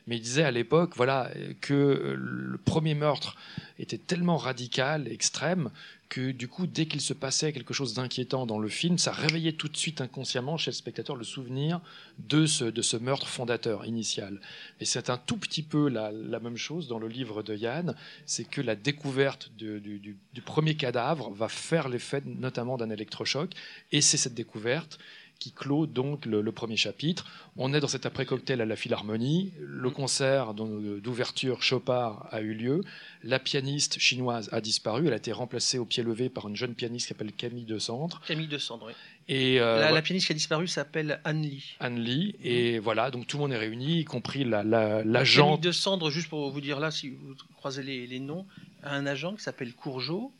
Mais 0.06 0.16
il 0.16 0.20
disait 0.20 0.44
à 0.44 0.50
l'époque, 0.50 0.92
voilà, 0.96 1.30
que 1.60 2.16
le 2.16 2.58
premier 2.58 2.94
meurtre 2.94 3.36
était 3.78 3.98
tellement 3.98 4.36
radical, 4.36 5.08
extrême, 5.08 5.70
que 6.08 6.30
du 6.30 6.48
coup, 6.48 6.66
dès 6.66 6.86
qu'il 6.86 7.00
se 7.00 7.12
passait 7.12 7.52
quelque 7.52 7.74
chose 7.74 7.94
d'inquiétant 7.94 8.46
dans 8.46 8.58
le 8.58 8.68
film, 8.68 8.98
ça 8.98 9.12
réveillait 9.12 9.52
tout 9.52 9.68
de 9.68 9.76
suite 9.76 10.00
inconsciemment 10.00 10.56
chez 10.56 10.70
le 10.70 10.74
spectateur 10.76 11.16
le 11.16 11.24
souvenir 11.24 11.80
de 12.18 12.46
ce, 12.46 12.64
de 12.64 12.82
ce 12.82 12.96
meurtre 12.96 13.26
fondateur 13.26 13.84
initial. 13.84 14.40
Et 14.80 14.84
c'est 14.84 15.10
un 15.10 15.18
tout 15.18 15.36
petit 15.36 15.62
peu 15.62 15.88
la, 15.88 16.12
même 16.40 16.56
chose 16.56 16.88
dans 16.88 16.98
le 16.98 17.08
livre 17.08 17.42
de 17.42 17.56
Yann, 17.56 17.94
c'est 18.24 18.48
que 18.48 18.60
la 18.60 18.76
découverte 18.76 19.50
du- 19.56 19.80
du 19.80 20.42
premier 20.42 20.76
cadavre 20.76 21.30
va 21.30 21.48
faire 21.48 21.88
l'effet 21.88 22.22
notamment 22.24 22.76
d'un 22.76 22.90
électrochoc, 22.90 23.50
et 23.92 24.00
c'est 24.00 24.16
cette 24.16 24.34
découverte 24.34 24.98
qui 25.38 25.52
clôt 25.52 25.86
donc 25.86 26.24
le, 26.26 26.40
le 26.40 26.52
premier 26.52 26.76
chapitre. 26.76 27.26
On 27.56 27.74
est 27.74 27.80
dans 27.80 27.88
cet 27.88 28.06
après-cocktail 28.06 28.60
à 28.60 28.64
la 28.64 28.76
Philharmonie, 28.76 29.52
le 29.60 29.90
concert 29.90 30.54
dont- 30.54 30.98
d'ouverture 30.98 31.62
Chopard 31.62 32.26
a 32.30 32.40
eu 32.40 32.54
lieu, 32.54 32.80
la 33.22 33.38
pianiste 33.38 33.98
chinoise 33.98 34.48
a 34.52 34.60
disparu, 34.60 35.06
elle 35.06 35.12
a 35.12 35.16
été 35.16 35.32
remplacée 35.32 35.78
au 35.78 35.84
pied 35.84 36.02
levé 36.02 36.28
par 36.28 36.48
une 36.48 36.56
jeune 36.56 36.74
pianiste 36.74 37.06
qui 37.06 37.08
s'appelle 37.14 37.32
Camille 37.32 37.64
de 37.64 37.78
Centre, 37.78 38.20
Camille 38.26 38.48
de 38.48 38.58
Cendre, 38.58 38.86
oui. 38.86 38.92
et 39.28 39.60
euh, 39.60 39.90
la, 39.90 40.02
pianiste 40.02 40.26
qui 40.26 40.32
a 40.32 40.34
disparu 40.34 40.66
s'appelle 40.68 41.20
Anne 41.24 41.42
Lee. 41.42 41.76
Anne 41.80 41.98
Lee, 42.00 42.34
et 42.42 42.78
voilà, 42.78 43.10
donc 43.10 43.26
tout 43.26 43.36
le 43.36 43.42
monde 43.42 43.52
est 43.52 43.58
réuni, 43.58 44.00
y 44.00 44.04
compris 44.04 44.44
la- 44.44 44.62
la- 44.64 44.98
Camille 44.98 45.12
l'agent. 45.12 45.58
de 45.58 45.70
Cendre, 45.72 46.10
juste 46.10 46.28
pour 46.28 46.50
vous 46.50 46.60
dire 46.60 46.80
là, 46.80 46.90
si 46.90 47.10
vous 47.10 47.34
croisez 47.56 47.82
les, 47.82 48.06
les 48.06 48.20
noms, 48.20 48.46
un 48.82 49.06
agent 49.06 49.34
qui 49.34 49.42
s'appelle 49.42 49.72
Courgeot. 49.74 50.32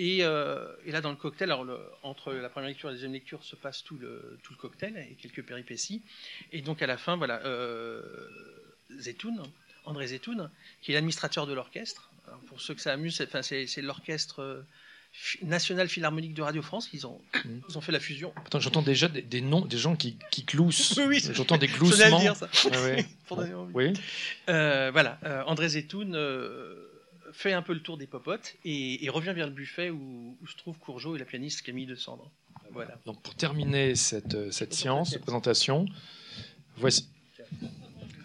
Et, 0.00 0.18
euh, 0.22 0.66
et 0.86 0.92
là, 0.92 1.00
dans 1.00 1.10
le 1.10 1.16
cocktail, 1.16 1.50
alors 1.50 1.64
le- 1.64 1.78
entre 2.04 2.32
la 2.32 2.48
première 2.48 2.68
lecture 2.68 2.88
et 2.88 2.92
la 2.92 2.96
deuxième 2.96 3.12
lecture 3.12 3.42
se 3.42 3.56
passe 3.56 3.82
tout 3.82 3.98
le, 3.98 4.38
tout 4.44 4.52
le 4.52 4.58
cocktail 4.58 4.96
et 5.10 5.14
quelques 5.14 5.42
péripéties. 5.44 6.02
Et 6.52 6.60
donc 6.62 6.82
à 6.82 6.86
la 6.86 6.96
fin, 6.96 7.16
voilà, 7.16 7.44
euh, 7.44 8.00
Zetoun, 8.98 9.42
André 9.84 10.06
Zetoun, 10.06 10.50
qui 10.82 10.92
est 10.92 10.94
l'administrateur 10.94 11.46
de 11.46 11.52
l'orchestre. 11.52 12.10
Pour 12.46 12.60
ceux 12.60 12.74
que 12.74 12.80
ça 12.80 12.92
amuse, 12.92 13.16
c'est 13.16 13.26
enfin, 13.26 13.42
c'est- 13.42 13.66
c'est 13.66 13.82
l'orchestre 13.82 14.40
euh, 14.42 14.62
national 15.42 15.88
philharmonique 15.88 16.34
de 16.34 16.42
Radio 16.42 16.60
France. 16.62 16.90
Ils 16.92 17.06
ont, 17.06 17.20
Mhm. 17.44 17.62
ils 17.70 17.78
ont 17.78 17.80
fait 17.80 17.90
la 17.92 17.98
fusion. 18.00 18.32
Attends, 18.44 18.60
j'entends 18.60 18.82
déjà 18.82 19.08
des, 19.08 19.22
des 19.22 19.40
noms, 19.40 19.64
des 19.64 19.78
gens 19.78 19.96
qui, 19.96 20.16
qui 20.30 20.42
gloussent. 20.44 20.96
Oui, 21.08 21.20
j'entends 21.32 21.56
des 21.56 21.66
gloussements. 21.68 22.20
dire, 22.20 22.36
ça. 22.36 22.48
Ouais, 22.70 22.76
ouais. 22.82 23.06
Pour. 23.26 23.42
Oui. 23.74 23.94
Euh, 24.48 24.90
voilà, 24.92 25.18
André 25.46 25.70
Zetoun 25.70 26.14
fait 27.32 27.52
un 27.52 27.62
peu 27.62 27.72
le 27.72 27.80
tour 27.80 27.96
des 27.96 28.06
popotes 28.06 28.56
et, 28.64 29.04
et 29.04 29.08
revient 29.08 29.32
vers 29.34 29.46
le 29.46 29.52
buffet 29.52 29.90
où, 29.90 30.36
où 30.40 30.46
se 30.46 30.56
trouve 30.56 30.78
Courgeot 30.78 31.16
et 31.16 31.18
la 31.18 31.24
pianiste 31.24 31.62
Camille 31.62 31.86
de 31.86 31.94
Cendre. 31.94 32.30
Voilà. 32.72 32.98
Donc 33.06 33.22
pour 33.22 33.34
terminer 33.34 33.94
cette, 33.94 34.34
euh, 34.34 34.50
cette 34.50 34.74
séance 34.74 35.10
de 35.10 35.18
présentation, 35.18 35.86
voici. 36.76 37.08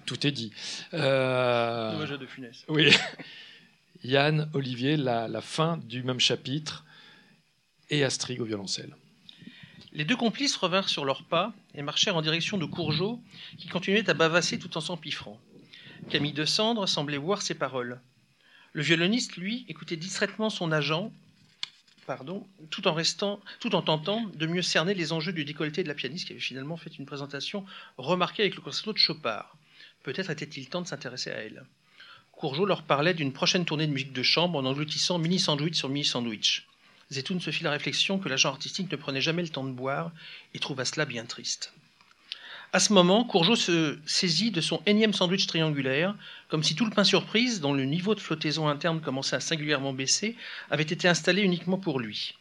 Tout 0.06 0.28
est 0.28 0.32
dit. 0.32 0.52
Euh, 0.94 2.18
de 2.18 2.26
Funès. 2.26 2.66
Oui. 2.68 2.94
Yann, 4.04 4.50
Olivier, 4.54 4.98
la, 4.98 5.30
la 5.30 5.42
fin 5.42 5.78
du 5.78 6.04
même 6.04 6.20
chapitre 6.20 6.86
et 7.90 8.04
Astrid 8.04 8.40
au 8.42 8.46
violoncelle. 8.46 8.96
Les 9.94 10.04
deux 10.04 10.18
complices 10.18 10.58
revinrent 10.58 10.90
sur 10.90 11.06
leurs 11.06 11.24
pas 11.24 11.54
et 11.76 11.84
marchèrent 11.84 12.18
en 12.18 12.22
direction 12.22 12.58
de 12.58 12.66
Courgeot, 12.66 13.22
qui 13.58 13.68
continuait 13.68 14.10
à 14.10 14.14
bavasser 14.14 14.60
tout 14.60 14.76
en 14.76 14.82
s'empiffrant. 14.82 15.40
Camille 16.10 16.34
de 16.34 16.46
Cendre 16.46 16.88
semblait 16.88 17.18
voir 17.18 17.42
ses 17.42 17.54
paroles. 17.54 18.02
Le 18.74 18.82
violoniste, 18.82 19.38
lui, 19.38 19.66
écoutait 19.70 19.98
distraitement 19.98 20.50
son 20.50 20.72
agent, 20.72 21.12
tout 22.70 22.88
en 22.88 22.98
tout 23.60 23.76
en 23.76 23.82
tentant 23.82 24.26
de 24.34 24.46
mieux 24.48 24.62
cerner 24.62 24.94
les 24.94 25.14
enjeux 25.14 25.32
du 25.32 25.46
décolleté 25.46 25.84
de 25.84 25.88
la 25.88 25.94
pianiste, 25.94 26.26
qui 26.26 26.34
avait 26.34 26.42
finalement 26.42 26.76
fait 26.76 26.98
une 26.98 27.06
présentation 27.06 27.66
remarquée 27.98 28.42
avec 28.42 28.56
le 28.56 28.62
concerto 28.62 28.92
de 28.92 28.98
Chopard. 28.98 29.56
Peut-être 30.02 30.32
était-il 30.32 30.68
temps 30.68 30.82
de 30.82 30.88
s'intéresser 30.88 31.32
à 31.32 31.36
elle. 31.36 31.64
Courgeot 32.32 32.66
leur 32.66 32.82
parlait 32.82 33.14
d'une 33.14 33.32
prochaine 33.32 33.64
tournée 33.64 33.88
de 33.88 33.94
musique 33.94 34.12
de 34.12 34.24
chambre 34.24 34.60
en 34.60 34.66
engloutissant 34.66 35.20
mini-sandwich 35.20 35.76
sur 35.76 35.88
mini-sandwich. 35.88 36.68
Zetoun 37.12 37.40
se 37.40 37.52
fit 37.52 37.64
la 37.64 37.72
réflexion 37.72 38.18
que 38.18 38.28
l'agent 38.28 38.50
artistique 38.50 38.92
ne 38.92 38.98
prenait 38.98 39.22
jamais 39.22 39.44
le 39.44 39.50
temps 39.50 39.64
de 39.64 39.72
boire 39.72 40.12
et 40.54 40.60
trouva 40.60 40.84
cela 40.84 41.06
bien 41.06 41.26
triste. 41.26 41.74
À 42.76 42.80
ce 42.80 42.92
moment, 42.92 43.24
Courgeot 43.24 43.56
se 43.56 44.00
saisit 44.08 44.50
de 44.50 44.60
son 44.60 44.82
énième 44.88 45.14
sandwich 45.14 45.46
triangulaire, 45.46 46.16
comme 46.48 46.64
si 46.64 46.74
tout 46.74 46.86
le 46.86 46.92
pain 46.92 47.04
surprise, 47.04 47.62
dont 47.62 47.72
le 47.72 47.86
niveau 47.86 48.16
de 48.16 48.20
flottaison 48.20 48.68
interne 48.68 49.00
commençait 49.00 49.36
à 49.36 49.40
singulièrement 49.40 49.94
baisser, 49.94 50.36
avait 50.72 50.82
été 50.82 51.08
installé 51.08 51.44
uniquement 51.44 51.78
pour 51.78 52.00
lui. 52.00 52.34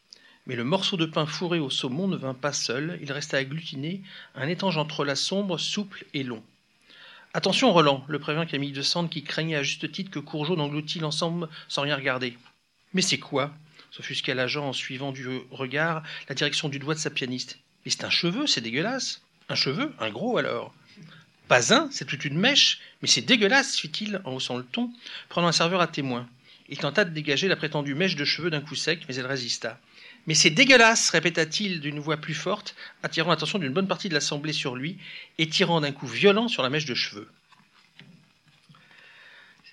Mais 0.46 0.56
le 0.56 0.64
morceau 0.64 0.96
de 0.96 1.04
pain 1.04 1.26
fourré 1.26 1.58
au 1.58 1.68
saumon 1.68 2.08
ne 2.08 2.16
vint 2.16 2.32
pas 2.32 2.54
seul, 2.54 2.98
il 3.02 3.12
resta 3.12 3.36
agglutiné, 3.36 4.00
un 4.34 4.48
étanche 4.48 4.78
entrelac 4.78 5.18
sombre, 5.18 5.58
souple 5.58 6.06
et 6.14 6.22
long. 6.22 6.42
Attention, 7.34 7.70
Roland, 7.70 8.02
le 8.08 8.18
prévint 8.18 8.46
Camille 8.46 8.72
de 8.72 8.80
Sande 8.80 9.10
qui 9.10 9.24
craignait 9.24 9.56
à 9.56 9.62
juste 9.62 9.92
titre 9.92 10.10
que 10.10 10.18
Courgeot 10.18 10.56
n'engloutit 10.56 11.00
l'ensemble 11.00 11.50
sans 11.68 11.82
rien 11.82 11.96
regarder. 11.96 12.38
Mais 12.94 13.02
c'est 13.02 13.18
quoi? 13.18 13.52
s'offusqua 13.90 14.32
l'agent 14.32 14.66
en 14.66 14.72
suivant 14.72 15.12
du 15.12 15.28
regard 15.50 16.02
la 16.30 16.34
direction 16.34 16.70
du 16.70 16.78
doigt 16.78 16.94
de 16.94 17.00
sa 17.00 17.10
pianiste. 17.10 17.58
Mais 17.84 17.90
c'est 17.90 18.04
un 18.04 18.10
cheveu, 18.10 18.46
c'est 18.46 18.62
dégueulasse. 18.62 19.20
Un 19.48 19.54
cheveu 19.54 19.92
Un 19.98 20.10
gros 20.10 20.38
alors 20.38 20.74
Pas 21.48 21.74
un, 21.74 21.88
c'est 21.90 22.04
toute 22.04 22.24
une 22.24 22.38
mèche, 22.38 22.80
mais 23.00 23.08
c'est 23.08 23.22
dégueulasse, 23.22 23.76
fit-il 23.76 24.20
en 24.24 24.32
haussant 24.34 24.56
le 24.56 24.64
ton, 24.64 24.90
prenant 25.28 25.48
un 25.48 25.52
serveur 25.52 25.80
à 25.80 25.86
témoin. 25.86 26.28
Il 26.68 26.78
tenta 26.78 27.04
de 27.04 27.10
dégager 27.10 27.48
la 27.48 27.56
prétendue 27.56 27.94
mèche 27.94 28.16
de 28.16 28.24
cheveux 28.24 28.50
d'un 28.50 28.60
coup 28.60 28.74
sec, 28.74 29.00
mais 29.08 29.16
elle 29.16 29.26
résista. 29.26 29.78
Mais 30.26 30.34
c'est 30.34 30.50
dégueulasse, 30.50 31.10
répéta-t-il 31.10 31.80
d'une 31.80 31.98
voix 31.98 32.16
plus 32.16 32.34
forte, 32.34 32.74
attirant 33.02 33.30
l'attention 33.30 33.58
d'une 33.58 33.72
bonne 33.72 33.88
partie 33.88 34.08
de 34.08 34.14
l'assemblée 34.14 34.52
sur 34.52 34.76
lui 34.76 34.98
et 35.38 35.48
tirant 35.48 35.80
d'un 35.80 35.92
coup 35.92 36.06
violent 36.06 36.48
sur 36.48 36.62
la 36.62 36.70
mèche 36.70 36.84
de 36.84 36.94
cheveux. 36.94 37.28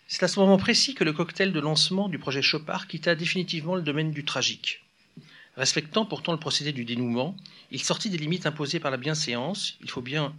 C'est 0.08 0.24
à 0.24 0.28
ce 0.28 0.40
moment 0.40 0.58
précis 0.58 0.96
que 0.96 1.04
le 1.04 1.14
cocktail 1.14 1.54
de 1.54 1.60
lancement 1.60 2.10
du 2.10 2.18
projet 2.18 2.42
Chopard 2.42 2.88
quitta 2.88 3.14
définitivement 3.14 3.76
le 3.76 3.84
domaine 3.84 4.12
du 4.12 4.26
tragique. 4.26 4.84
Respectant 5.60 6.06
pourtant 6.06 6.32
le 6.32 6.40
procédé 6.40 6.72
du 6.72 6.86
dénouement, 6.86 7.36
il 7.70 7.84
sortit 7.84 8.10
des 8.10 8.18
limites 8.18 8.46
imposées 8.46 8.80
par 8.80 8.92
la 8.92 8.98
bienséance, 8.98 9.78
il 9.82 9.90
faut 9.90 10.02
bien 10.02 10.34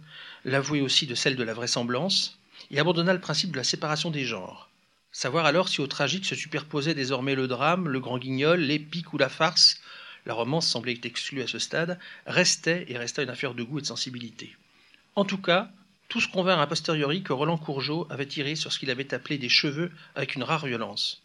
l'avouer 0.45 0.81
aussi 0.81 1.05
de 1.05 1.13
celle 1.13 1.35
de 1.35 1.43
la 1.43 1.53
vraisemblance, 1.53 2.39
et 2.71 2.79
abandonna 2.79 3.13
le 3.13 3.21
principe 3.21 3.51
de 3.51 3.57
la 3.57 3.63
séparation 3.63 4.09
des 4.09 4.25
genres. 4.25 4.67
Savoir 5.11 5.45
alors 5.45 5.69
si 5.69 5.79
au 5.79 5.85
tragique 5.85 6.25
se 6.25 6.33
superposait 6.33 6.95
désormais 6.95 7.35
le 7.35 7.47
drame, 7.47 7.87
le 7.87 7.99
grand 7.99 8.17
guignol, 8.17 8.61
l'épique 8.61 9.13
ou 9.13 9.19
la 9.19 9.29
farce, 9.29 9.79
la 10.25 10.33
romance 10.33 10.67
semblait 10.67 10.99
exclue 11.03 11.43
à 11.43 11.47
ce 11.47 11.59
stade, 11.59 11.99
restait 12.25 12.87
et 12.87 12.97
resta 12.97 13.21
une 13.21 13.29
affaire 13.29 13.53
de 13.53 13.61
goût 13.61 13.77
et 13.77 13.83
de 13.83 13.85
sensibilité. 13.85 14.57
En 15.15 15.23
tout 15.23 15.37
cas, 15.37 15.69
tous 16.09 16.25
convinrent 16.25 16.61
a 16.61 16.65
posteriori 16.65 17.21
que 17.21 17.31
Roland 17.31 17.59
Courgeot 17.59 18.07
avait 18.09 18.25
tiré 18.25 18.55
sur 18.55 18.73
ce 18.73 18.79
qu'il 18.79 18.89
avait 18.89 19.13
appelé 19.13 19.37
des 19.37 19.49
cheveux 19.49 19.91
avec 20.15 20.33
une 20.33 20.41
rare 20.41 20.65
violence. 20.65 21.21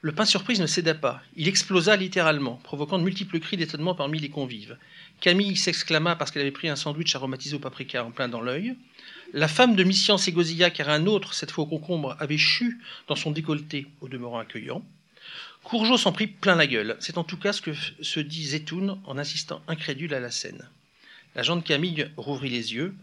Le 0.00 0.12
pain 0.12 0.24
surprise 0.24 0.60
ne 0.60 0.66
céda 0.66 0.94
pas. 0.94 1.20
Il 1.36 1.48
explosa 1.48 1.96
littéralement, 1.96 2.60
provoquant 2.62 2.98
de 2.98 3.04
multiples 3.04 3.40
cris 3.40 3.56
d'étonnement 3.56 3.96
parmi 3.96 4.20
les 4.20 4.28
convives. 4.28 4.76
Camille 5.20 5.56
s'exclama 5.56 6.14
parce 6.14 6.30
qu'elle 6.30 6.42
avait 6.42 6.52
pris 6.52 6.68
un 6.68 6.76
sandwich 6.76 7.16
aromatisé 7.16 7.56
au 7.56 7.58
paprika 7.58 8.04
en 8.04 8.12
plein 8.12 8.28
dans 8.28 8.40
l'œil. 8.40 8.76
La 9.32 9.48
femme 9.48 9.74
de 9.74 9.82
Missian 9.82 10.16
s'égosilla 10.16 10.70
car 10.70 10.88
un 10.88 11.06
autre, 11.06 11.34
cette 11.34 11.50
fois 11.50 11.64
au 11.64 11.66
concombre, 11.66 12.16
avait 12.20 12.38
chu 12.38 12.78
dans 13.08 13.16
son 13.16 13.32
décolleté, 13.32 13.88
au 14.00 14.08
demeurant 14.08 14.38
accueillant. 14.38 14.84
Courgeot 15.64 15.98
s'en 15.98 16.12
prit 16.12 16.28
plein 16.28 16.54
la 16.54 16.68
gueule. 16.68 16.96
C'est 17.00 17.18
en 17.18 17.24
tout 17.24 17.36
cas 17.36 17.52
ce 17.52 17.60
que 17.60 17.72
se 18.00 18.20
dit 18.20 18.46
Zetoun 18.46 19.00
en 19.04 19.18
assistant 19.18 19.62
incrédule 19.66 20.14
à 20.14 20.20
la 20.20 20.30
scène. 20.30 20.68
La 21.34 21.42
de 21.42 21.60
Camille 21.60 22.08
rouvrit 22.16 22.50
les 22.50 22.72
yeux 22.72 22.94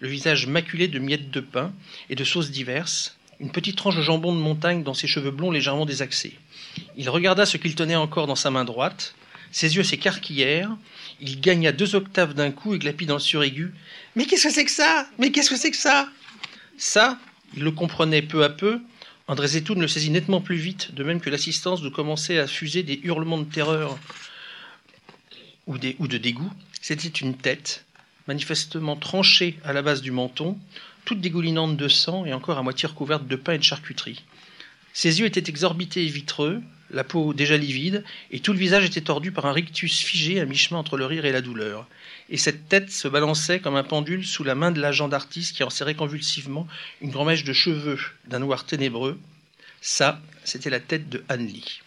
le 0.00 0.08
visage 0.08 0.46
maculé 0.46 0.86
de 0.86 0.98
miettes 0.98 1.30
de 1.30 1.40
pain 1.40 1.72
et 2.10 2.14
de 2.14 2.24
sauces 2.24 2.50
diverses, 2.50 3.16
une 3.40 3.52
petite 3.52 3.76
tranche 3.76 3.96
de 3.96 4.02
jambon 4.02 4.34
de 4.34 4.40
montagne 4.40 4.82
dans 4.82 4.94
ses 4.94 5.06
cheveux 5.06 5.30
blonds 5.30 5.50
légèrement 5.50 5.86
désaxés. 5.86 6.36
Il 6.96 7.08
regarda 7.10 7.46
ce 7.46 7.56
qu'il 7.56 7.74
tenait 7.74 7.96
encore 7.96 8.26
dans 8.26 8.36
sa 8.36 8.50
main 8.50 8.64
droite, 8.64 9.14
ses 9.50 9.76
yeux 9.76 9.82
s'écarquillèrent, 9.82 10.76
il 11.20 11.40
gagna 11.40 11.72
deux 11.72 11.94
octaves 11.94 12.34
d'un 12.34 12.50
coup 12.50 12.74
et 12.74 12.78
glapit 12.78 13.06
dans 13.06 13.14
le 13.14 13.20
suraigu. 13.20 13.72
Mais 14.16 14.26
qu'est-ce 14.26 14.48
que 14.48 14.52
c'est 14.52 14.64
que 14.64 14.70
ça? 14.70 15.06
Mais 15.18 15.30
qu'est-ce 15.30 15.50
que 15.50 15.56
c'est 15.56 15.70
que 15.70 15.76
ça? 15.76 16.08
Ça, 16.76 17.18
il 17.56 17.62
le 17.62 17.70
comprenait 17.70 18.22
peu 18.22 18.44
à 18.44 18.48
peu. 18.48 18.80
André 19.26 19.46
Zetoun 19.48 19.80
le 19.80 19.88
saisit 19.88 20.10
nettement 20.10 20.40
plus 20.40 20.56
vite, 20.56 20.94
de 20.94 21.04
même 21.04 21.20
que 21.20 21.30
l'assistance 21.30 21.80
de 21.82 21.88
commencer 21.88 22.38
à 22.38 22.46
fuser 22.46 22.82
des 22.82 23.00
hurlements 23.04 23.38
de 23.38 23.44
terreur 23.44 23.98
ou, 25.66 25.76
ou 25.98 26.08
de 26.08 26.18
dégoût. 26.18 26.52
C'était 26.82 27.08
une 27.08 27.36
tête, 27.36 27.84
manifestement 28.26 28.96
tranchée 28.96 29.58
à 29.64 29.72
la 29.72 29.82
base 29.82 30.02
du 30.02 30.10
menton, 30.10 30.58
toute 31.04 31.20
dégoulinante 31.20 31.76
de 31.76 31.88
sang 31.88 32.26
et 32.26 32.34
encore 32.34 32.58
à 32.58 32.62
moitié 32.62 32.88
recouverte 32.88 33.26
de 33.26 33.36
pain 33.36 33.54
et 33.54 33.58
de 33.58 33.62
charcuterie. 33.62 34.22
Ses 34.94 35.18
yeux 35.18 35.26
étaient 35.26 35.50
exorbités 35.50 36.06
et 36.06 36.08
vitreux, 36.08 36.62
la 36.90 37.02
peau 37.02 37.34
déjà 37.34 37.56
livide, 37.56 38.04
et 38.30 38.38
tout 38.38 38.52
le 38.52 38.58
visage 38.60 38.84
était 38.84 39.00
tordu 39.00 39.32
par 39.32 39.44
un 39.44 39.52
rictus 39.52 39.98
figé 39.98 40.40
à 40.40 40.46
mi-chemin 40.46 40.78
entre 40.78 40.96
le 40.96 41.04
rire 41.04 41.24
et 41.24 41.32
la 41.32 41.42
douleur. 41.42 41.88
Et 42.30 42.36
cette 42.36 42.68
tête 42.68 42.90
se 42.92 43.08
balançait 43.08 43.58
comme 43.58 43.74
un 43.74 43.82
pendule 43.82 44.24
sous 44.24 44.44
la 44.44 44.54
main 44.54 44.70
de 44.70 44.80
l'agent 44.80 45.08
d'artiste 45.08 45.56
qui 45.56 45.64
en 45.64 45.70
serrait 45.70 45.96
convulsivement 45.96 46.68
une 47.02 47.10
grand 47.10 47.24
mèche 47.24 47.42
de 47.42 47.52
cheveux 47.52 47.98
d'un 48.28 48.38
noir 48.38 48.64
ténébreux. 48.64 49.18
Ça, 49.80 50.22
c'était 50.44 50.70
la 50.70 50.80
tête 50.80 51.08
de 51.08 51.24
Anne 51.28 51.46
Lee. 51.46 51.80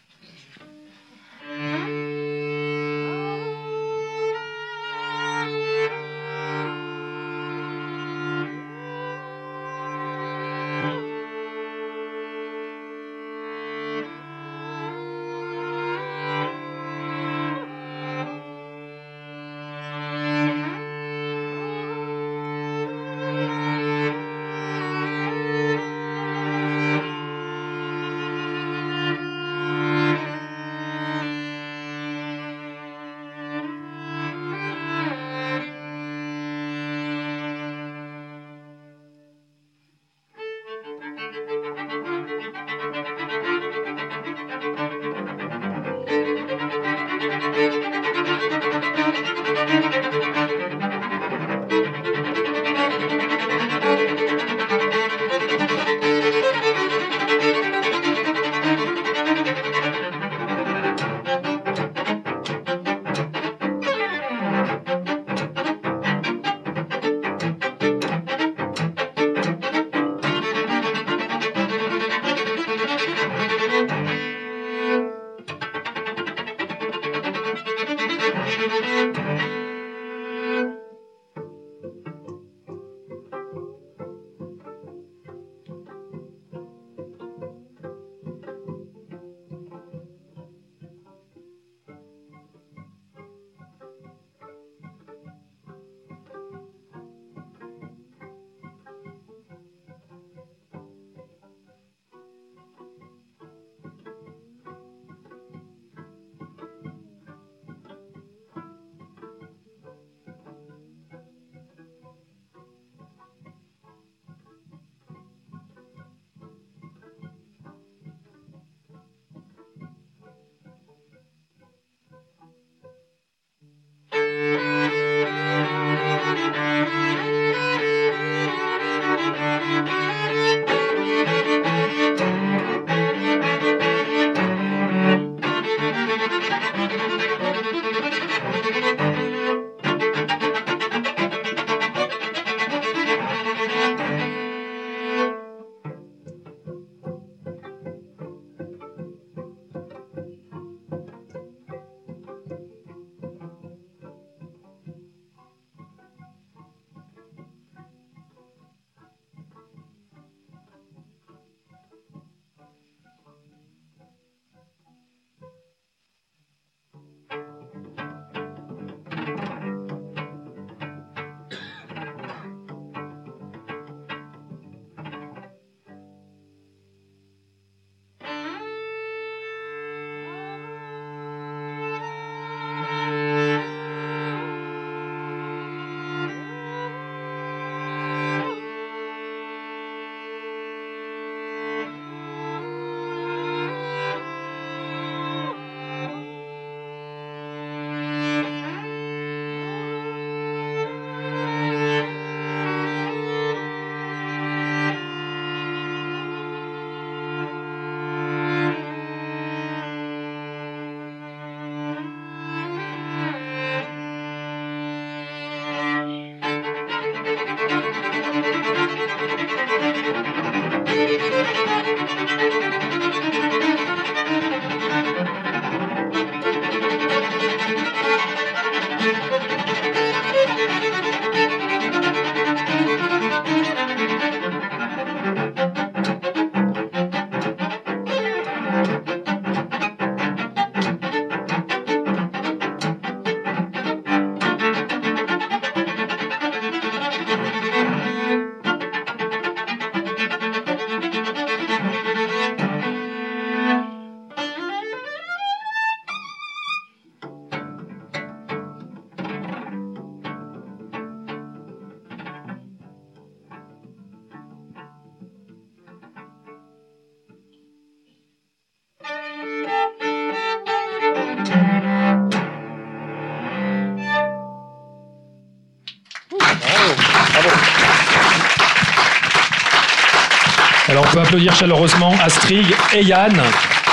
Applaudir 281.38 281.54
chaleureusement 281.54 282.16
Astrid 282.24 282.66
et 282.94 283.04
Yann. 283.04 283.40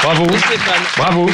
Bravo. 0.02 0.26
Bravo. 0.96 1.30